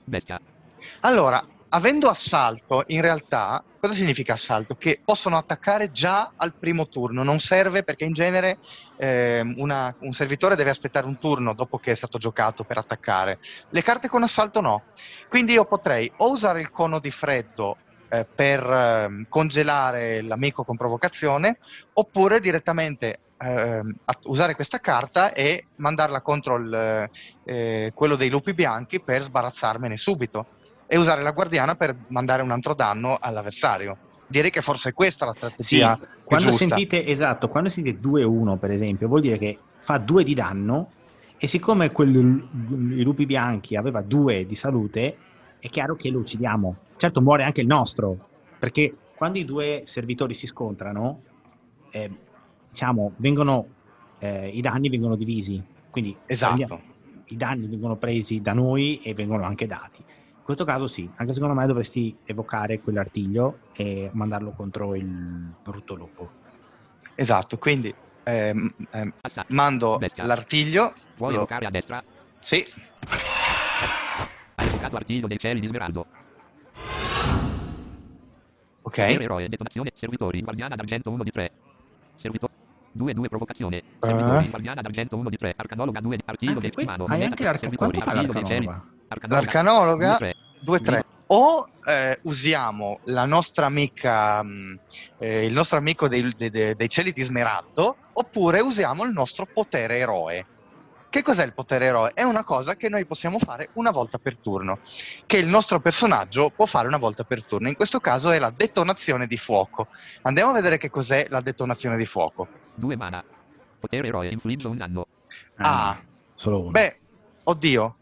[0.04, 0.40] Bestia.
[1.00, 4.74] Allora, avendo assalto, in realtà, cosa significa assalto?
[4.74, 8.58] Che possono attaccare già al primo turno, non serve perché in genere
[8.96, 13.38] ehm, una- un servitore deve aspettare un turno dopo che è stato giocato per attaccare.
[13.68, 14.86] Le carte con assalto no.
[15.28, 20.76] Quindi io potrei o usare il cono di freddo eh, per ehm, congelare l'amico con
[20.76, 21.58] provocazione,
[21.92, 27.08] oppure direttamente ehm, usare questa carta e mandarla contro il,
[27.44, 30.48] eh, quello dei lupi bianchi per sbarazzarmene subito
[30.88, 33.98] e usare la guardiana per mandare un altro danno all'avversario.
[34.26, 36.64] Direi che forse è questa la Sì, strategia più quando giusta.
[36.66, 40.92] sentite, esatto, quando sentite 2-1 per esempio, vuol dire che fa 2 di danno
[41.38, 45.18] e siccome quel, i lupi bianchi aveva 2 di salute,
[45.60, 46.76] è chiaro che lo uccidiamo.
[46.96, 48.16] Certo muore anche il nostro,
[48.58, 51.22] perché quando i due servitori si scontrano,
[51.90, 52.10] eh,
[52.70, 53.66] diciamo, vengono,
[54.18, 55.62] eh, i danni vengono divisi.
[55.90, 56.80] Quindi Esatto.
[57.26, 60.04] i danni vengono presi da noi e vengono anche dati.
[60.48, 65.04] In questo caso sì, anche secondo me dovresti evocare quell'artiglio e mandarlo contro il
[65.62, 66.30] brutto lupo.
[67.16, 69.12] Esatto, quindi ehm, ehm,
[69.48, 70.24] mando Bestia.
[70.24, 70.94] l'artiglio.
[71.16, 72.00] Puoi lo- evocare a destra.
[72.40, 72.64] Sì,
[74.54, 76.06] Hai evocato artiglio dei cieli di Smeraldo.
[78.80, 78.96] ok.
[78.96, 81.50] Potere eroe, detonazione, servitori, guardiana d'argento 1 di 3.
[82.14, 82.52] Servitori
[82.92, 83.82] 2 2 provocazione.
[84.00, 84.48] Servitori, Eh.
[84.48, 85.52] guardiana d'argento 1 di 3.
[85.54, 87.04] Arcanologa 2 artiglio del Timano.
[87.04, 88.64] hai anche tre, l'arca- servitori, quanto fa artiglio dei cieli.
[88.64, 88.96] l'arcanologa?
[89.08, 90.16] L'arcanologa
[90.60, 91.00] 2 3.
[91.00, 91.00] 2-3.
[91.30, 94.80] O eh, usiamo la nostra amica, mh,
[95.18, 99.46] eh, il nostro amico dei, de- de- dei cieli di Smeraldo, oppure usiamo il nostro
[99.46, 100.46] potere eroe.
[101.10, 102.12] Che cos'è il potere eroe?
[102.12, 104.78] È una cosa che noi possiamo fare una volta per turno,
[105.26, 107.68] che il nostro personaggio può fare una volta per turno.
[107.68, 109.88] In questo caso è la detonazione di fuoco.
[110.22, 112.46] Andiamo a vedere che cos'è la detonazione di fuoco.
[112.74, 113.24] 2 mana.
[113.78, 115.06] Potere eroe, infligge un danno.
[115.56, 115.98] Ah,
[116.34, 116.70] solo uno.
[116.70, 117.00] Beh,
[117.44, 117.97] oddio,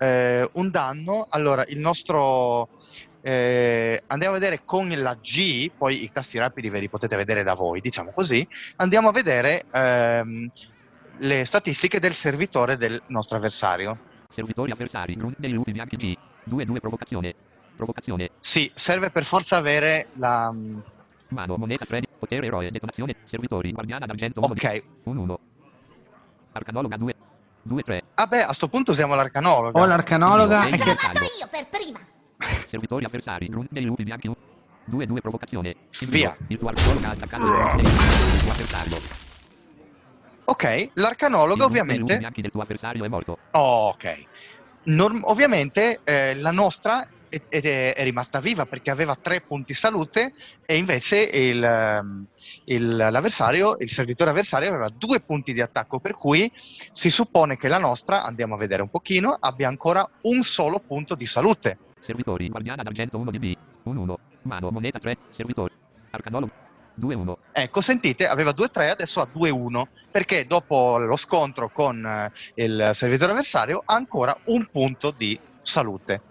[0.00, 1.26] eh, un danno.
[1.28, 2.68] Allora, il nostro...
[3.20, 7.42] eh, andiamo a vedere con la G, poi i tasti rapidi ve li potete vedere
[7.42, 8.46] da voi, diciamo così.
[8.76, 10.50] Andiamo a vedere ehm,
[11.18, 13.98] le statistiche del servitore del nostro avversario.
[14.28, 16.16] Servitori avversari, lupi bianchi G.
[16.44, 17.34] 2 2 provocazione.
[17.76, 18.30] Provocazione.
[18.40, 20.52] Sì, serve per forza avere la...
[21.28, 22.02] Mano, moneta 3.
[22.18, 24.82] Potere eroe, detonazione, servitori, guardiana d'argento 1 di Ok.
[25.04, 25.40] 1 1.
[26.52, 27.14] Arcanologa 2
[27.62, 28.02] 2 3.
[28.14, 29.80] Ah beh, a sto punto usiamo l'arcanologa.
[29.80, 30.90] Ho l'arcanologa Quindi e ho che...
[30.90, 31.98] il fatto io per prima.
[32.66, 34.30] Servitori avversari, grunt dei lupi bianchi
[34.84, 35.76] 2 2 provocazione.
[36.06, 36.36] Via.
[36.48, 38.96] Il tuo arcanologa ha attaccato il bianchi del tuo avversario.
[40.44, 42.18] Ok, l'arcanologa Il ovviamente...
[42.18, 43.38] bianchi del tuo avversario è morto.
[43.52, 44.24] Oh, ok.
[44.84, 50.32] Norm- ovviamente eh, la nostra è, è- è rimasta viva perché aveva tre punti salute
[50.66, 52.26] e invece il, ehm,
[52.66, 56.50] il- l'avversario, il servitore avversario aveva due punti di attacco per cui
[56.92, 61.14] si suppone che la nostra, andiamo a vedere un pochino, abbia ancora un solo punto
[61.14, 61.78] di salute.
[62.00, 63.52] Servitori, guardiana d'argento 1 di B.
[63.84, 64.16] 1 1.
[64.42, 65.16] Mano, moneta 3.
[65.30, 65.72] Servitori.
[66.10, 66.52] Arcanologo
[66.94, 67.36] 2 1.
[67.52, 73.32] Ecco, sentite, aveva 2-3, adesso ha 2-1 perché dopo lo scontro con eh, il servitore
[73.32, 76.24] avversario ha ancora un punto di salute.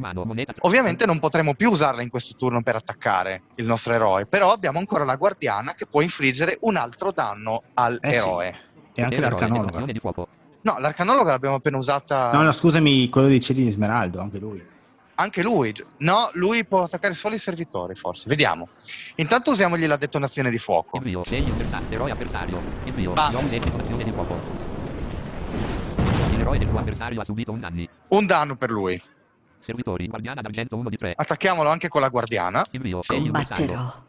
[0.00, 0.62] Mano, moneta 3.
[0.66, 4.78] Ovviamente non potremo più usarla in questo turno per attaccare il nostro eroe, però abbiamo
[4.78, 7.70] ancora la guardiana che può infliggere un altro danno Eh sì.
[7.74, 8.54] all'eroe.
[8.94, 9.80] E anche l'arcanologa.
[9.86, 10.28] di fuoco.
[10.62, 14.62] No, l'arcanologa l'abbiamo appena usata No, no, scusami, quello dei cieli di Smeraldo, anche lui.
[15.16, 15.72] anche lui.
[15.98, 18.28] No, lui può attaccare solo i servitori, forse.
[18.28, 18.68] Vediamo.
[19.16, 20.96] Intanto usiamogli la detonazione di fuoco.
[20.96, 22.60] Invio, scegli avversario, eroe avversario.
[22.84, 23.30] Invio, Ah.
[23.48, 24.62] Detonazione di fuoco.
[26.36, 27.88] L'eroe del tuo avversario ha subito un danni.
[28.08, 29.00] Un danno per lui.
[29.64, 31.14] Servitori, guardiana d'argento 1 di 3.
[31.16, 32.64] Attacchiamolo anche con la guardiana.
[32.72, 33.22] Invio, scegli.
[33.30, 34.02] Combatterò.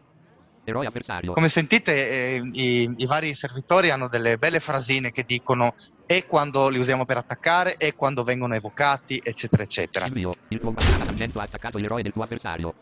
[0.67, 1.33] Eroe avversario.
[1.33, 5.75] Come sentite, eh, i, i vari servitori hanno delle belle frasine che dicono
[6.07, 10.07] e quando li usiamo per attaccare e quando vengono evocati, eccetera, eccetera.
[10.07, 12.73] Invio, il tuo guardiana d'argento ha attaccato l'eroe del tuo avversario.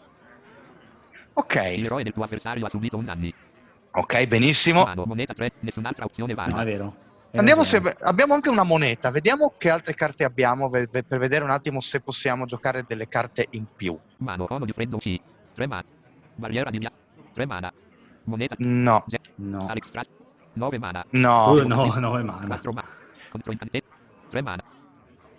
[1.33, 3.33] Ok, L'eroe del tuo avversario ha subito un danni.
[3.91, 4.83] ok, benissimo.
[4.83, 6.55] Mano, moneta 3, nessun'altra opzione valida.
[6.55, 6.95] No, è vero.
[7.33, 7.95] Hai Andiamo se ragione.
[8.01, 11.79] abbiamo anche una moneta, vediamo che altre carte abbiamo ve- ve- per vedere un attimo
[11.79, 13.97] se possiamo giocare delle carte in più.
[14.17, 15.19] Mano, cono di freddo C.
[15.55, 15.83] 3 mana.
[16.35, 16.87] Barriera di.
[17.33, 17.73] 3 mana.
[18.25, 18.55] Moneta.
[18.59, 19.57] No, Ze- No.
[19.67, 20.05] Alex Trash.
[20.53, 21.03] 9 mana.
[21.09, 22.45] no, Oh, no, no, è mana.
[22.45, 22.87] 4 mana.
[23.31, 23.91] Contro incantesimo.
[24.29, 24.63] 3 mana.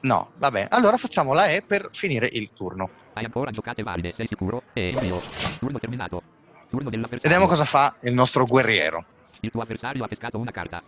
[0.00, 0.66] no, vabbè.
[0.70, 2.90] Allora facciamo la E per finire il turno.
[3.12, 4.64] Hai ancora giocate valide, sei sicuro?
[4.72, 5.20] E invio.
[5.60, 6.20] Turno terminato.
[6.68, 7.30] Turno dell'avversario.
[7.30, 9.04] Vediamo cosa fa il nostro guerriero.
[9.42, 10.82] Il tuo avversario ha pescato una carta.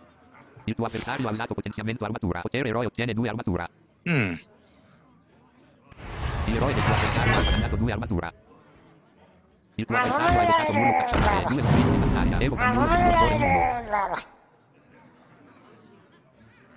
[0.67, 2.41] Il tuo avversario ha usato potenziamento armatura.
[2.41, 3.69] Potere eroe ottiene 2 armatura.
[4.09, 4.33] Mm,
[6.45, 8.33] L'eroe del tuo avversario ha guadagnato 2 armatura.
[9.75, 11.45] Il tuo avversario ha evocato muro cacciatore.
[11.47, 12.39] 2 movimenti di battaglia.
[12.39, 14.35] Evoca muro esploratore 1.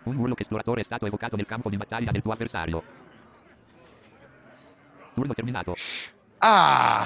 [0.03, 2.82] Un Murloc esploratore è stato evocato nel campo di battaglia del tuo avversario.
[5.14, 5.74] Turno terminato.
[6.38, 7.05] Ah,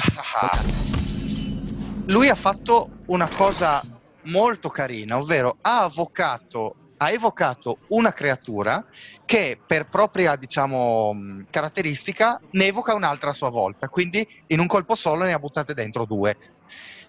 [2.07, 3.83] lui ha fatto una cosa
[4.25, 8.85] molto carina, ovvero ha avvocato ha evocato una creatura
[9.25, 14.67] che per propria, diciamo, mh, caratteristica ne evoca un'altra a sua volta, quindi in un
[14.67, 16.37] colpo solo ne ha buttate dentro due.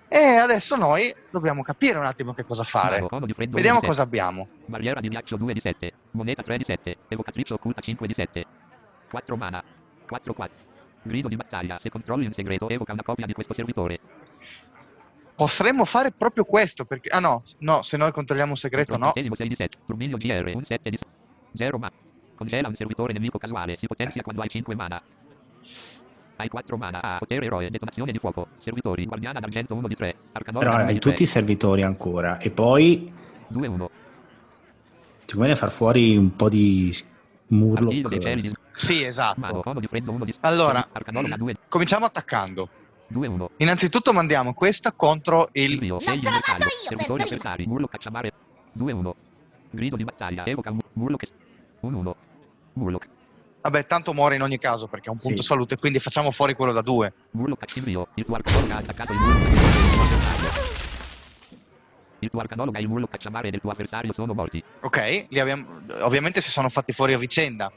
[0.07, 3.01] E adesso noi dobbiamo capire un attimo che cosa fare.
[3.01, 4.47] Mago, Vediamo 1 di cosa abbiamo.
[4.51, 4.65] 7.
[4.67, 5.93] Barriera di ghiaccio 2 di 7.
[6.11, 6.97] Moneta 3 di 7.
[7.07, 8.45] Evocatrice occulta 5 di 7.
[9.09, 9.63] 4 mana.
[10.07, 10.55] 4 4.
[11.01, 11.79] Grido di battaglia.
[11.79, 13.99] Se controlli in segreto evoca una copia di questo servitore.
[15.35, 17.09] Potremmo fare proprio questo, perché...
[17.09, 19.11] Ah no, no, se noi controlliamo un segreto no.
[19.11, 19.77] Trentesimo 6 di 7.
[19.85, 20.51] Turmiglio GR.
[20.55, 20.97] Un 7 di
[21.53, 21.93] 0 mana.
[22.35, 23.75] Congela un servitore nemico casuale.
[23.75, 25.01] Si potenzia quando hai 5 mana.
[26.37, 27.01] Hai 4 mana.
[27.01, 27.69] Ah, potere eroe.
[27.69, 28.47] Detonazione di fuoco.
[28.57, 29.05] Servitori.
[29.05, 30.15] Guardiana d'argento 1 di 3.
[30.31, 31.25] Arcanora Però 1 hai tutti i 3.
[31.25, 32.37] servitori ancora.
[32.37, 33.11] E poi
[33.47, 33.89] 2 1.
[35.25, 36.93] ti conviene far fuori un po' di
[37.47, 39.61] di Sì, esatto.
[39.61, 40.87] cono di freddo 1 di Allora,
[41.37, 42.69] 2 cominciamo attaccando.
[43.07, 43.49] 2 1.
[43.57, 45.71] Innanzitutto mandiamo questa contro il...
[45.73, 46.63] Il mio, scegli il trovato bersaglio.
[46.63, 47.67] io per Servitori avversari.
[47.67, 48.33] Murlo cacciamare.
[48.77, 49.11] 2-1.
[49.71, 50.45] Grido di battaglia.
[50.45, 51.27] Evoca murlo che.
[51.81, 52.11] 1-1.
[52.73, 53.07] Murloc.
[53.61, 55.47] Vabbè, tanto muore in ogni caso perché è un punto Sì.
[55.47, 57.13] salute, quindi facciamo fuori quello da due.
[57.33, 58.09] Murlo cacciamio.
[58.15, 60.73] Il tuo arcanologo ha attaccato il murlo cacciamare del tuo avversario.
[62.19, 64.63] Il tuo arcanologo e il murlo cacciamare del tuo avversario sono morti.
[64.81, 65.25] Ok?
[65.29, 65.81] Li abbiamo...
[66.01, 67.71] Ovviamente si sono fatti fuori a vicenda.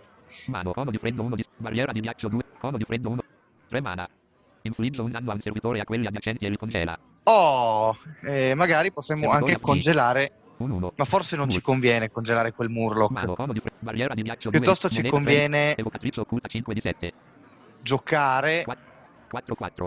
[0.46, 1.44] Mano, cono di freddo 1 di.
[1.56, 2.42] Barriera di ghiaccio 2.
[2.58, 3.22] Cono di freddo 1.
[3.68, 4.08] 3 mana.
[4.68, 6.98] Infligge un danno a un servitore e a quelli adiacenti e li congela.
[7.24, 10.90] Oh, eh, magari potremmo Servitori anche congelare, 1-1.
[10.94, 13.10] ma forse non ci conviene congelare quel Murloc.
[13.10, 13.76] Mano, di freddo.
[13.80, 14.58] Barriera di ghiaccio 2.
[14.58, 17.12] Piuttosto ci conviene Evocatrice occulta 5 di 7.
[17.82, 18.64] giocare
[19.30, 19.86] 4-4.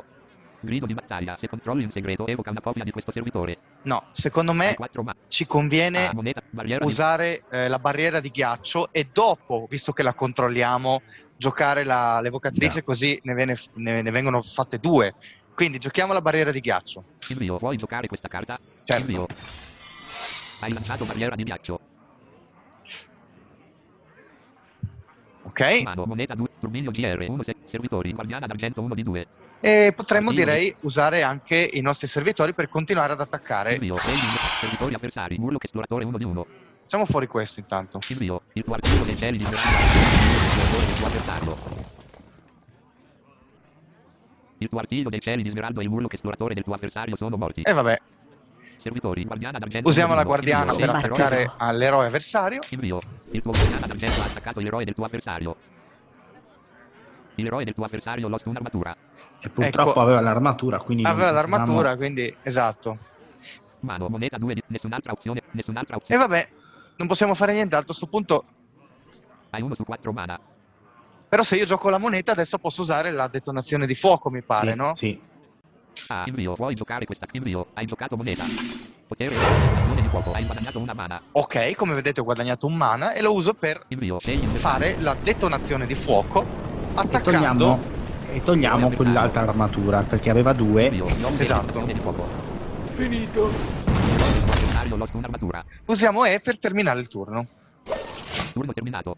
[0.63, 1.36] Grido di battaglia.
[1.38, 3.57] Se controlli in segreto, evoca una copia di questo servitore.
[3.84, 5.15] No, secondo me 4 ma.
[5.27, 6.91] ci conviene Ah, moneta, barriera di...
[6.91, 11.01] usare eh, la barriera di ghiaccio e dopo, visto che la controlliamo,
[11.42, 12.84] giocare la- l'evocatrice Yeah.
[12.84, 15.16] così ne, viene- ne- ne vengono fatte due.
[15.56, 17.04] Quindi giochiamo la barriera di ghiaccio.
[17.18, 18.58] Silvio, vuoi giocare questa carta?
[18.86, 19.04] Certo.
[19.06, 19.26] Silvio.
[20.60, 21.80] Hai lanciato barriera di ghiaccio.
[25.44, 25.82] Ok?
[25.84, 29.28] Mano, moneta 2, turmiglio GR, 1 se- servitori, guardiana d'argento 1 di 2.
[29.60, 30.46] E potremmo Artiglio.
[30.46, 33.72] direi usare anche i nostri servitori per continuare ad attaccare.
[33.72, 33.98] Silvio,
[34.60, 36.46] servitori avversari, murlo esploratore 1 di 1.
[36.84, 38.00] Facciamo fuori questo intanto.
[38.02, 41.56] Silvio, il tuo archivio dei cieli di Smeralda il tuo avversario.
[44.58, 47.36] Il tuo artiglio dei cieli di Smeraldo e il murlo esploratore del tuo avversario sono
[47.38, 47.62] morti.
[47.62, 47.99] E vabbè,
[48.78, 50.36] Servitori, guardiana d'argento usiamo 1 la di 1.
[50.36, 52.62] guardiana per attaccare l'eroe- all'eroe avversario.
[52.64, 52.99] Silvio,
[53.32, 55.56] il tuo guardiana d'argento ha attaccato l'eroe del tuo avversario.
[57.36, 58.95] L'eroe del tuo avversario lost un'armatura.
[59.39, 60.02] E purtroppo Ecco.
[60.02, 61.04] aveva l'armatura, quindi...
[61.04, 62.97] Aveva l'armatura, quindi esatto.
[63.82, 66.22] Mano, moneta 2 di nessun'altra opzione, nessun'altra E opzione.
[66.22, 66.49] vabbè,
[66.97, 68.45] non possiamo fare nient'altro a questo punto.
[69.52, 70.39] Hai 1 su 4 mana.
[71.28, 74.72] Però se io gioco la moneta adesso posso usare la detonazione di fuoco, mi pare,
[74.72, 74.95] Sì, no?
[74.95, 75.22] Sì.
[76.08, 77.28] Ah, invio, vuoi giocare questa?
[77.34, 78.43] Invio, hai giocato moneta.
[79.08, 81.22] Potere azione di fuoco, hai guadagnato una mana.
[81.34, 85.86] Ok, come vedete ho guadagnato un mana e lo uso per Invio, fare la detonazione
[85.86, 86.45] di fuoco E
[86.95, 87.22] attaccando...
[87.24, 87.80] togliamo,
[88.32, 90.86] e togliamo quell'altra armatura, perché aveva due.
[90.86, 91.82] Invio, non Esatto.
[91.82, 92.26] di fuoco.
[92.91, 93.52] Finito.
[95.86, 97.47] Usiamo E per terminare il turno.
[98.54, 99.16] Turno terminato.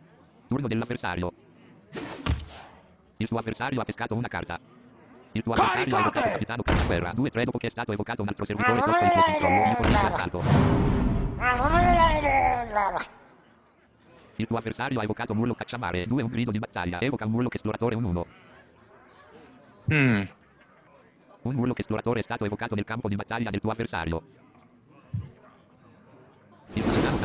[0.54, 1.34] Turno dell'avversario.
[3.18, 4.60] Il tuo avversario ha pescato una carta.
[5.32, 8.28] Il tuo avversario ha evocato capitano per guerra 2-3 dopo che è stato evocato un
[8.28, 9.56] altro servitore sotto il tuo controllo.
[9.56, 10.43] Ne fornisce assalto.
[14.36, 16.99] Il tuo avversario ha evocato murlo cacciamare 2 un grido di battaglia.
[16.99, 18.24] Evoca un murlo esploratore 1-1.
[19.91, 20.22] Mm,
[21.41, 24.22] Un murlo esploratore è stato evocato nel campo di battaglia del tuo avversario.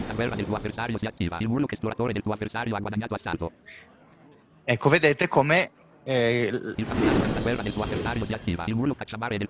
[0.09, 1.37] Il cacciaguerra del tuo avversario si attiva.
[1.41, 3.53] Il murlo esploratore del tuo avversario ha guadagnato assalto.
[4.65, 5.71] Ecco, vedete come...
[6.05, 6.75] eh, Il.
[6.77, 6.87] Il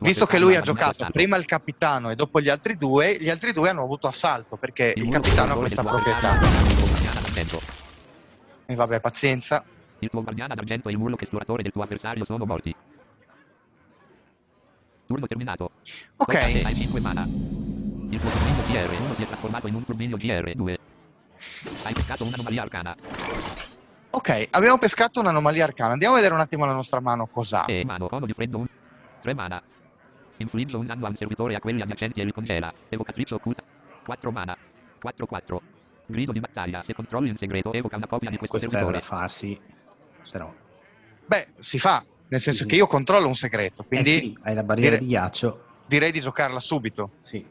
[0.00, 3.52] visto che lui ha giocato prima il capitano e dopo gli altri due, gli altri
[3.52, 6.38] due hanno avuto assalto perché il, murlo capitano ha questa proprietà.
[6.40, 7.60] il.
[8.66, 9.64] E vabbè, pazienza.
[10.00, 12.74] Il tuo guardiana d'argento e il murlo esploratore del tuo avversario sono morti.
[15.06, 15.70] Turno terminato.
[16.16, 17.57] Ok.
[18.10, 20.76] Il tuo turbiglio GR1 si è trasformato in un turbiglio GR2.
[21.84, 22.96] Hai pescato un'anomalia arcana.
[24.10, 25.92] Ok, abbiamo pescato un'anomalia arcana.
[25.92, 27.66] Andiamo a vedere un attimo la nostra mano cos'ha.
[27.66, 28.68] E mano, cono di freddo 1.
[29.20, 29.62] 3 mana.
[30.38, 32.72] Infligge un danno a un servitore a quelli adiacenti e li congela.
[32.88, 33.62] Evocatrice occulta.
[34.04, 34.56] 4 mana.
[35.02, 35.58] 4-4.
[36.06, 36.82] Grido di battaglia.
[36.82, 39.18] Se controlli in segreto, evoca una copia di questo Questo era da servitore.
[39.20, 39.60] farsi.
[40.22, 40.54] Se no.
[41.26, 42.68] Beh, si fa, nel senso Sì.
[42.68, 45.64] che io controllo un segreto, quindi Eh sì, hai la barriera dire- di ghiaccio.
[45.86, 47.10] direi di giocarla subito.
[47.22, 47.44] Sì.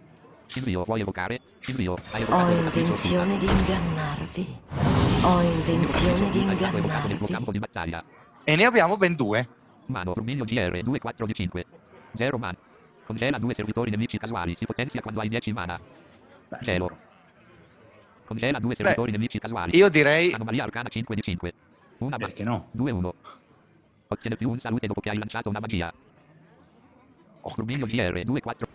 [0.48, 1.40] Silvio, vuoi evocare?
[1.60, 4.58] Silvio, hai Ho evocato evocatrice intenzione di ingannarvi.
[5.24, 7.52] Ho intenzione di nel tuo campo ingannarvi.
[7.52, 8.04] di battaglia.
[8.44, 9.48] E ne abbiamo ben due.
[9.88, 11.66] Mano, Turmiglio GR 2 4 di 5.
[12.14, 12.56] 0 man.
[13.06, 14.56] Congela due servitori nemici casuali.
[14.56, 15.80] Si potenzia quando hai 10 mana.
[16.50, 16.98] Beh, Gelo.
[18.26, 19.76] Congela due servitori nemici casuali.
[19.76, 21.54] Io direi Anomalia arcana 5 di 5.
[22.00, 22.18] Una.
[22.18, 22.68] Perché no?
[22.72, 23.14] 2 1.
[24.10, 25.94] Ottiene più un salute dopo che hai lanciato una magia.
[27.54, 28.68] Turmiglio GR 2 4.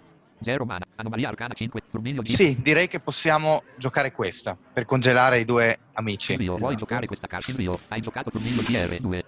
[0.43, 0.85] 0 mana.
[0.97, 1.81] Anomalia arcana 5.
[1.91, 2.29] Turmiglio GR.
[2.31, 6.33] sì, direi che possiamo giocare questa per congelare i due amici.
[6.33, 6.79] Invio, vuoi Esatto.
[6.79, 7.51] giocare questa carta?
[7.51, 9.25] Invio, hai giocato Turmiglio GR 2.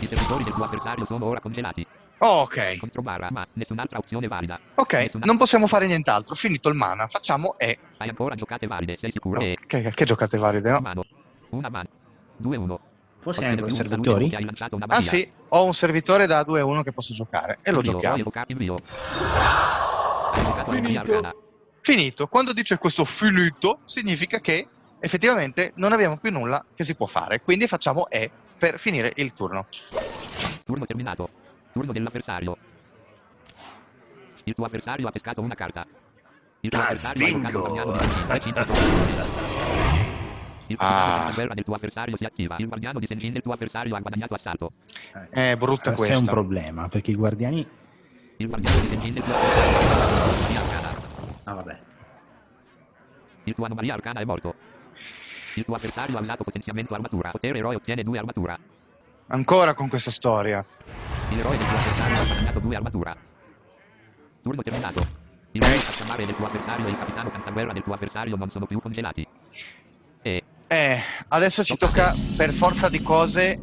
[0.00, 1.86] I servitori del tuo avversario sono ora congelati.
[2.22, 4.58] Oh, ok, Controbarra, ma nessun'altra opzione valida.
[4.74, 6.34] ok, Nessuna- non possiamo fare nient'altro.
[6.34, 7.78] Finito il mana, facciamo E.
[7.96, 9.40] Hai ancora giocate valide, sei sicuro?
[9.40, 10.80] E Che, che giocate valide, no?
[10.80, 11.02] mano.
[11.50, 11.88] Una mano.
[12.36, 12.80] 2 1.
[13.20, 14.34] Forse anche i servitori?
[14.86, 18.24] Ah sì, ho un servitore da 2-1 che posso giocare e lo giochiamo.
[20.96, 21.34] arcana.
[21.82, 22.26] Finito.
[22.28, 24.66] Quando dice questo finito, significa che
[24.98, 27.40] effettivamente non abbiamo più nulla che si può fare.
[27.42, 29.66] Quindi facciamo E per finire il turno.
[30.64, 31.28] Turno terminato.
[31.72, 32.56] Turno dell'avversario.
[34.44, 35.86] Il tuo avversario ha pescato una carta.
[36.60, 39.88] Il tuo avversario ha giocato un di Senjin, 5
[40.70, 41.26] Il Ah.
[41.26, 41.32] ah.
[41.32, 42.54] guerra del tuo avversario si attiva.
[42.58, 44.72] Il guardiano di Senjin del tuo avversario ha guadagnato assalto.
[45.28, 46.30] È brutta Questo è un questa.
[46.30, 47.66] problema, perché i guardiani...
[48.36, 50.88] Il guardiano di Senjin del tuo avversario anomalia arcana.
[51.42, 51.80] Ah, vabbè.
[53.44, 54.54] Il tuo anomalia arcana è morto.
[55.56, 57.30] Il tuo avversario ha usato potenziamento armatura.
[57.32, 58.56] Potere eroe ottiene 2 armatura.
[59.26, 60.64] Ancora con questa storia.
[61.30, 63.16] Il eroe del tuo avversario ha guadagnato 2 armatura.
[64.40, 65.00] Turno terminato.
[65.50, 68.66] Il re cacciamare del tuo avversario e il capitano cantaguerra del tuo avversario non sono
[68.66, 69.26] più congelati.
[70.22, 73.60] E Eh, adesso ci tocca per forza di cose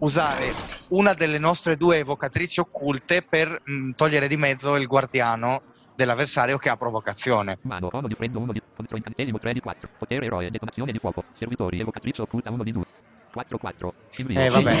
[0.00, 0.52] usare
[0.88, 5.62] una delle nostre due evocatrici occulte per mh, togliere di mezzo il guardiano
[5.94, 7.58] dell'avversario che ha provocazione.
[7.62, 9.88] mano, cono di freddo 1 di contro incantesimo 3 di 4.
[9.96, 11.22] Potere eroe, detonazione di fuoco.
[11.30, 12.84] Servitori, evocatrice occulta 1 di 2.
[13.32, 13.94] 4 4.
[14.16, 14.72] Invio, Eh, vabbè.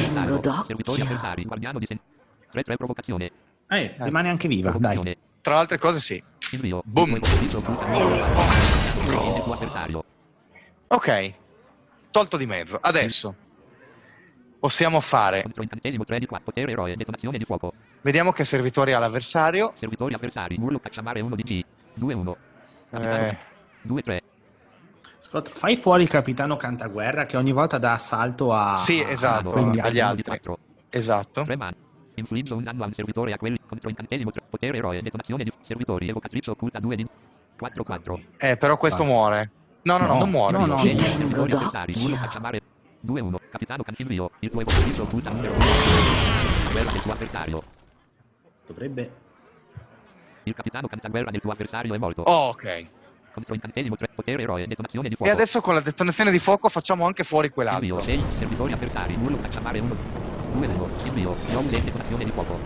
[0.66, 2.00] Servitori avversari, guardiano di sen
[2.50, 3.30] 3 3 provocazione.
[3.68, 5.16] Eh, rimane anche viva, dai.
[5.40, 6.20] Tra le altre cose sì.
[6.50, 7.10] Invio, Boom.
[7.14, 9.32] evocatrice occulta 1 di 4.
[9.32, 10.04] del tuo avversario.
[10.88, 11.34] Ok,
[12.12, 12.78] tolto di mezzo.
[12.80, 13.34] Adesso
[14.62, 16.44] possiamo fare, Contro incantesimo 3 di 4.
[16.44, 17.72] Potere eroe, detonazione di fuoco.
[18.02, 19.72] vediamo che servitori ha l'avversario.
[19.74, 21.64] Servitori avversari, Murlo cacciamare 1 di G.
[21.94, 22.36] 2 1.
[22.90, 23.36] Eh,
[23.82, 24.22] 2 3.
[25.18, 28.76] Ascolta, fai fuori il capitano Cantaguerra che ogni volta dà assalto a...
[28.76, 30.00] Sì, esatto, a agli altri.
[30.00, 30.22] altri.
[30.22, 30.58] 4.
[30.90, 31.42] esatto.
[31.42, 31.74] 3 man.
[32.14, 34.42] Infligge un danno a un servitore a quelli contro incantesimo 3.
[34.48, 37.06] Potere eroe, detonazione di servitori, evocatrice occulta 2 di
[37.58, 38.20] 4 4.
[38.38, 39.12] Eh, però questo Vai.
[39.12, 39.50] muore.
[39.82, 40.58] No, no, no, No, non muore.
[40.58, 40.74] no, no.
[40.76, 42.08] Ti Scegli i tengo servitori avversari, d'occhio.
[42.08, 42.60] Murlo cacciamare
[43.00, 43.38] 2 1.
[43.50, 45.64] Capitano Cantivio, il tuo evocatrice occulta numero 1.
[46.72, 47.62] Guerra del tuo avversario.
[48.66, 49.12] Dovrebbe...
[50.44, 52.22] Il capitano cantaguerra del tuo avversario è morto.
[52.22, 52.86] Oh, ok.
[53.32, 54.08] Contro incantesimo 3.
[54.14, 55.32] Potere eroe, detonazione di E fuoco.
[55.32, 58.02] adesso con la detonazione di fuoco facciamo anche fuori quell'altro.
[58.02, 59.94] 6 servitori avversari, Murlo cacciamare 1.
[60.52, 60.88] 2 1.
[61.04, 62.58] Invio, non sei detonazione di fuoco.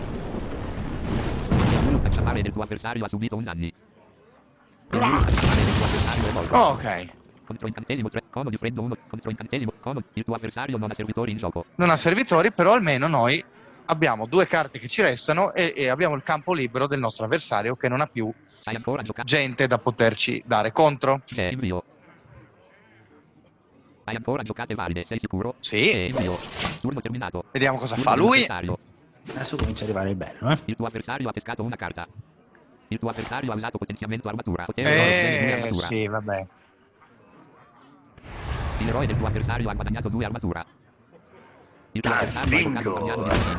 [1.83, 3.73] Murlo cacciamare del tuo avversario ha subito un danni.
[6.51, 7.05] Oh, ok.
[7.45, 8.23] Contro incantesimo 3.
[8.29, 8.97] Cono di freddo 1.
[9.07, 9.73] Contro incantesimo.
[9.79, 10.01] Cono.
[10.13, 11.65] Il tuo avversario non ha servitori in gioco.
[11.75, 13.43] Non ha servitori, però almeno noi
[13.85, 17.75] abbiamo due carte che ci restano e, e abbiamo il campo libero del nostro avversario
[17.75, 18.31] che non ha più
[19.23, 21.21] gente da poterci dare contro.
[21.35, 21.83] Eh, invio.
[24.03, 25.55] Hai ancora giocate valide, sei sicuro?
[25.59, 25.89] Sì.
[25.89, 26.37] Eh, invio.
[26.81, 27.45] Turno terminato.
[27.51, 28.45] Vediamo cosa Turno fa lui.
[28.45, 30.57] Adesso comincia ad arrivare il bello, eh.
[30.65, 32.07] Il tuo avversario ha pescato una carta.
[32.89, 34.65] Il tuo avversario ha usato potenziamento armatura.
[34.65, 35.85] Potere eroe, due Eh, armatura.
[35.85, 36.47] sì, vabbè.
[38.79, 40.65] Il del tuo avversario ha guadagnato due armatura.
[41.91, 42.77] Il tuo avversario ha di Un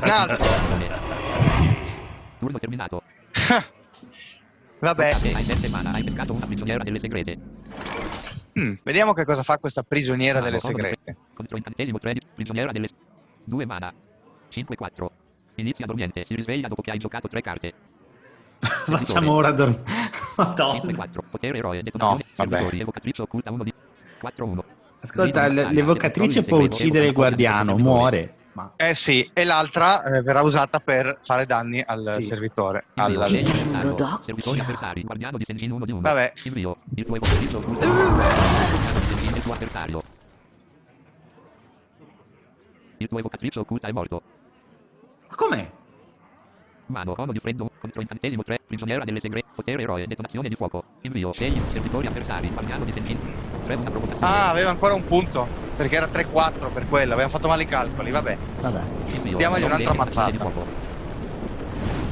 [0.08, 0.48] altro.
[2.38, 3.02] Turno terminato.
[4.80, 7.36] Vabbè, Hai 7 mana, hai pescato una prigioniera delle segrete.
[8.60, 11.16] Mm, vediamo che cosa fa questa prigioniera delle cono di segrete.
[11.34, 12.88] Contro incantesimo 3 di prigioniera delle
[13.44, 13.92] 2 mana.
[14.50, 15.06] 5-4.
[15.56, 17.74] Inizia dormiente, si risveglia dopo che hai giocato 3 carte.
[18.60, 19.82] Facciamo ora dormire.
[20.36, 20.80] Madonna.
[20.82, 21.18] 5-4.
[21.30, 22.50] Potere eroe, detonazione, No, vabbè.
[22.56, 23.72] servitori, evocatrice occulta 1 di
[24.20, 24.64] 4-1.
[25.00, 28.34] Ascolta, l'evocatrice può uccidere il guardiano, muore.
[28.52, 32.22] Ma Eh sì, e l'altra eh, verrà usata per fare danni al Sì.
[32.26, 32.86] servitore.
[32.94, 33.44] Invio, al- scegli
[34.24, 36.00] Tengo avversario, guardiano di Senjin 1 di 1.
[36.00, 36.32] Vabbè.
[36.44, 40.02] Invio, il tuo evocatrice occulta 1 guardiano di Senjin del tuo avversario.
[42.96, 44.22] Il tuo evocatrice occulta è morto.
[45.28, 45.70] Ma com'è?
[46.88, 50.82] Mano, cono di freddo, contro incantesimo 3, prigioniera delle segrete, potere eroe, detonazione di fuoco.
[51.02, 53.18] Invio, scegli servitori avversari, guardiano di Senjin.
[53.64, 54.32] 3 una provocazione.
[54.32, 55.46] Ah, aveva ancora un punto.
[55.76, 57.12] Perché era 3-4 per quello.
[57.12, 58.10] Avevamo fatto male i calcoli.
[58.10, 58.36] Vabbè.
[58.60, 58.80] Vabbè.
[59.12, 60.50] Invio, diamogli un'altra detonazione di mazzata.
[60.50, 60.70] fuoco.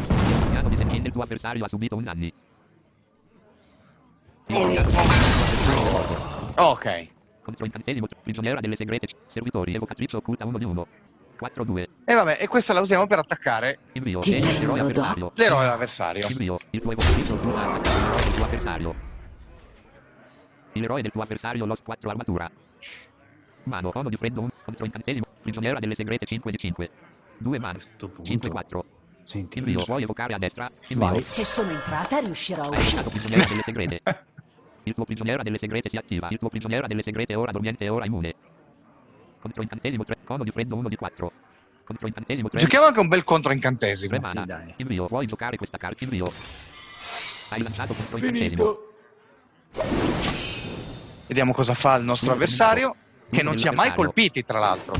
[0.09, 2.33] Il guardiano di Senjin del tuo avversario ha subito un danni.
[4.49, 4.87] Il.
[6.57, 7.09] Ok.
[7.43, 10.87] Contro incantesimo, prigioniera delle segrete, servitori, evocatrice occulta 1 di 1.
[11.41, 11.87] 4-2.
[12.05, 14.21] E vabbè, e questa la usiamo per attaccare Invio.
[14.21, 15.33] Ti Egli, tengo eroe avversario.
[15.35, 16.27] l'eroe avversario.
[16.29, 18.95] Il tuo ha attaccato l'eroe del tuo avversario.
[20.73, 22.51] L'eroe del tuo avversario lost 4 armatura.
[23.65, 25.25] Mano, cono di freddo 1 contro incantesimo.
[25.43, 26.91] Prigioniera delle segrete 5 di 5.
[27.39, 27.75] 2 A mani.
[27.75, 28.81] questo punto, 5-4.
[29.25, 29.85] senti, Invio.
[29.85, 30.69] Puoi evocare a destra.
[30.89, 31.07] Invio.
[31.09, 31.21] Vai.
[31.23, 33.03] Se sono entrata riuscirò a uscire.
[33.03, 34.01] prigioniera delle segrete.
[34.85, 36.29] Il tuo prigioniera delle segrete si attiva.
[36.31, 38.35] Il tuo prigioniera delle segrete è ora dormiente e ora immune.
[39.47, 40.17] Contro incantesimo 3.
[40.25, 41.33] Cono di freddo 1 di 4.
[41.85, 42.59] Contro incantesimo 3.
[42.59, 44.19] Giochiamo anche un bel contro 3 incantesimo.
[44.19, 44.41] mana.
[44.41, 44.75] Sì, dai.
[44.79, 45.07] Invio.
[45.07, 46.03] Puoi giocare questa carta.
[46.03, 46.33] Invio.
[47.51, 48.77] Hai lanciato contro incantesimo.
[51.29, 54.59] Vediamo cosa fa il nostro Turno avversario, Turno che non ci ha mai colpiti, tra
[54.59, 54.95] l'altro.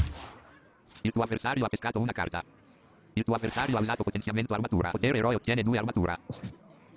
[1.03, 2.45] Il tuo avversario ha pescato una carta.
[3.15, 4.91] Il tuo avversario ha usato potenziamento armatura.
[4.91, 6.17] Potere eroe ottiene 2 armatura.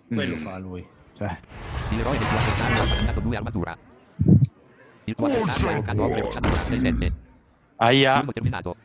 [0.08, 0.40] Quello Mm.
[0.40, 0.88] fa lui.
[1.18, 1.40] Cioè,
[1.92, 3.78] Il eroe del tuo avversario ha guadagnato 2 armatura.
[5.06, 7.12] Il tuo avversario ha evocato ogre bocciatura 6-7.
[7.82, 8.18] Aia.
[8.18, 8.76] Turno terminato.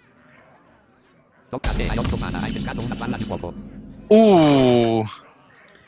[1.49, 3.53] Tocca a te, hai 8 mana, hai pescato una palla di fuoco.
[4.07, 5.05] Uh.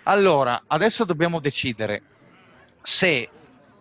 [0.05, 2.03] Allora, adesso dobbiamo decidere
[2.83, 3.29] se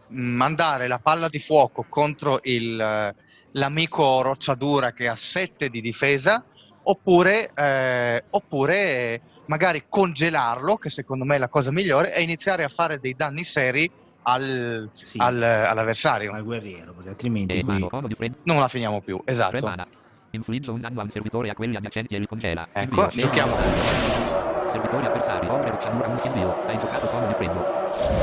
[0.09, 3.15] mandare la palla di fuoco contro il, eh,
[3.51, 6.43] l'amico rocciadura che ha 7 di difesa
[6.83, 12.69] oppure, eh, oppure magari congelarlo, che secondo me è la cosa migliore, e iniziare a
[12.69, 13.91] fare dei danni seri
[14.27, 16.33] al- sì, al- all'avversario.
[16.33, 18.33] al guerriero, perché altrimenti E qui...
[18.43, 19.85] Non la finiamo più, 3 esatto.
[20.31, 22.67] Infligge un danno a un servitore e a quelli adiacenti e li congela.
[22.73, 23.55] Ecco, Invio, giochiamo.
[24.69, 26.65] Servitori avversari, ogre bocciatura 1 invio.
[26.65, 27.59] Hai giocato cono di freddo.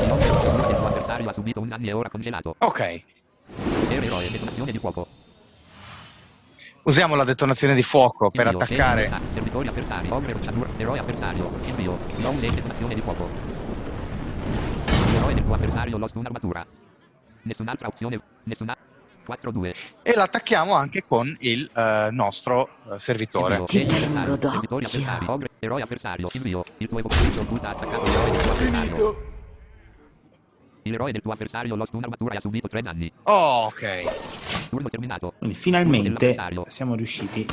[0.07, 2.55] L'ogre bocciatura del tuo avversario ha subito un danno e ora congelato.
[2.59, 3.01] Ok,
[3.79, 5.07] Potere eroe, detonazione di fuoco.
[6.83, 9.05] usiamo la detonazione di fuoco per Invio, attaccare.
[9.05, 11.49] egli, Servitori avversari, ogre bocciatura, eroe avversario.
[11.63, 11.97] Invio.
[12.17, 13.27] Non detonazione di fuoco.
[15.13, 16.65] L'eroe del tuo avversario lost un'armatura.
[17.43, 18.19] Nessun'altra opzione.
[18.45, 18.75] Nessuna.
[19.25, 19.73] 4-2.
[20.01, 23.63] e l'attacchiamo anche con il eh, nostro eh, servitore.
[23.67, 24.45] Ti egli tengo
[24.75, 26.27] avversario, ogre, eroe avversario.
[26.33, 26.63] Invio.
[26.77, 29.31] Il tuo evocatrice occulta ha attaccato l'eroe del tuo avversario.
[30.81, 33.13] L'eroe del tuo avversario lost un'armatura e ha subito 3 danni.
[33.23, 34.67] Oh, ok.
[34.67, 35.33] Turno terminato.
[35.37, 36.35] Quindi finalmente
[36.67, 37.45] siamo riusciti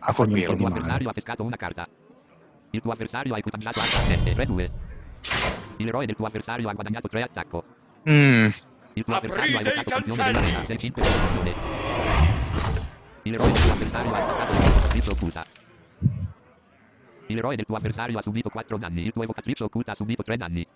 [0.00, 1.88] A po' Il tuo avversario ha pescato una carta.
[2.70, 4.70] Il tuo avversario ha equipaggiato H7 3-2.
[5.76, 7.64] L'eroe del tuo avversario ha guadagnato 3 attacco.
[8.08, 8.48] Mm,
[8.94, 10.56] Il tuo avversario ha evocato campione della cancelli!
[10.56, 11.54] arena 6-5 protezione.
[13.22, 15.44] L'eroe del tuo avversario ha attaccato il tuo evocatrice occulta.
[17.26, 19.04] L'eroe del tuo avversario ha subito 4 danni.
[19.04, 20.66] Il tuo evocatrice occulta ha subito 3 danni.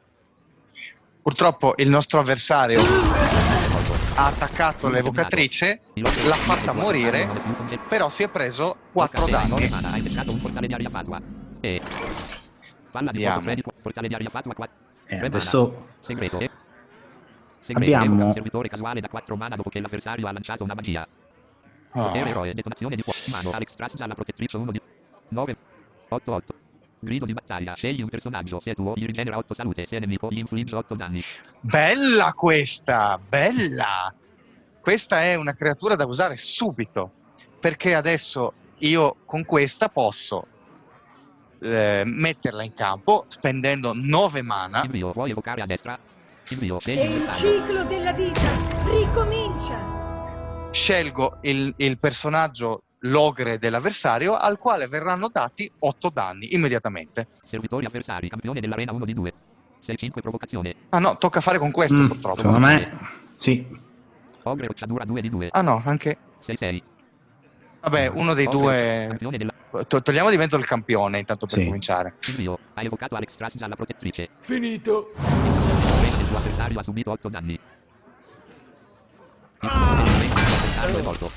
[1.23, 2.81] Purtroppo il nostro avversario
[4.17, 7.29] ha attaccato l'evocatrice, l'ha fatta morire,
[7.89, 9.87] però si è preso Tocca 4 a te, hai nove danni.
[9.87, 11.21] hai pescato un portale di aria fatua.
[11.61, 11.81] E...
[12.91, 14.77] Palla di fuoco 3 di fu- portale di aria fatua 4.
[15.11, 16.39] Eh, adesso Segreto.
[17.59, 17.97] Segreto.
[17.97, 21.07] Abbiamo- un servitore casuale da 4 mana dopo che l'avversario ha lanciato una magia.
[21.93, 22.29] Potere Oh.
[22.29, 23.19] eroe, detonazione di fuoco.
[23.31, 24.81] Mano, Alex Trask alla protettrice 1 di...
[25.29, 25.57] 9.
[26.09, 26.55] 8 8.
[27.01, 30.01] Grido di battaglia, scegli un personaggio, se è tuo, gli rigenera 8 salute, se è
[30.01, 31.23] nemico, gli infligge 8 danni.
[31.61, 34.13] Bella questa, bella!
[34.81, 37.11] Questa è una creatura da usare subito,
[37.59, 40.47] perché adesso io con questa posso
[41.61, 44.83] eh, metterla in campo spendendo 9 mana.
[44.85, 45.99] Invio, puoi evocare a destra.
[46.49, 48.49] Invio, scegli E il ciclo della vita
[48.87, 50.69] ricomincia.
[50.73, 57.27] scelgo il, il personaggio l'ogre dell'avversario al quale verranno dati 8 danni immediatamente.
[57.45, 59.33] Servitori avversari, campione dell'arena 1 di 2.
[59.87, 60.75] 6-5 provocazione.
[60.91, 62.37] Ah no, tocca fare con questo mm, purtroppo.
[62.41, 63.67] secondo me sì.
[64.43, 65.49] Ogre rocciadura 2 di 2.
[65.53, 66.17] Ah no, anche...
[66.45, 66.83] 6-6.
[67.81, 69.07] Vabbè, uno dei Ogre, due...
[69.09, 69.55] Campione della...
[69.87, 71.65] To- togliamo di mezzo il campione intanto per Sì.
[71.67, 72.15] cominciare.
[72.29, 74.29] Invio, hai evocato Alex Trask alla protettrice.
[74.41, 75.13] Finito.
[75.17, 77.53] Del tuo avversario ha subito 8 danni.
[77.53, 77.61] Il
[79.61, 81.31] tuo avversario è morto.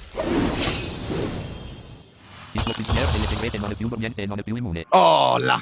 [2.53, 4.85] Il tuo prigioniero delle segrete non è più dormiente e non è più immune.
[4.89, 5.61] Oh là!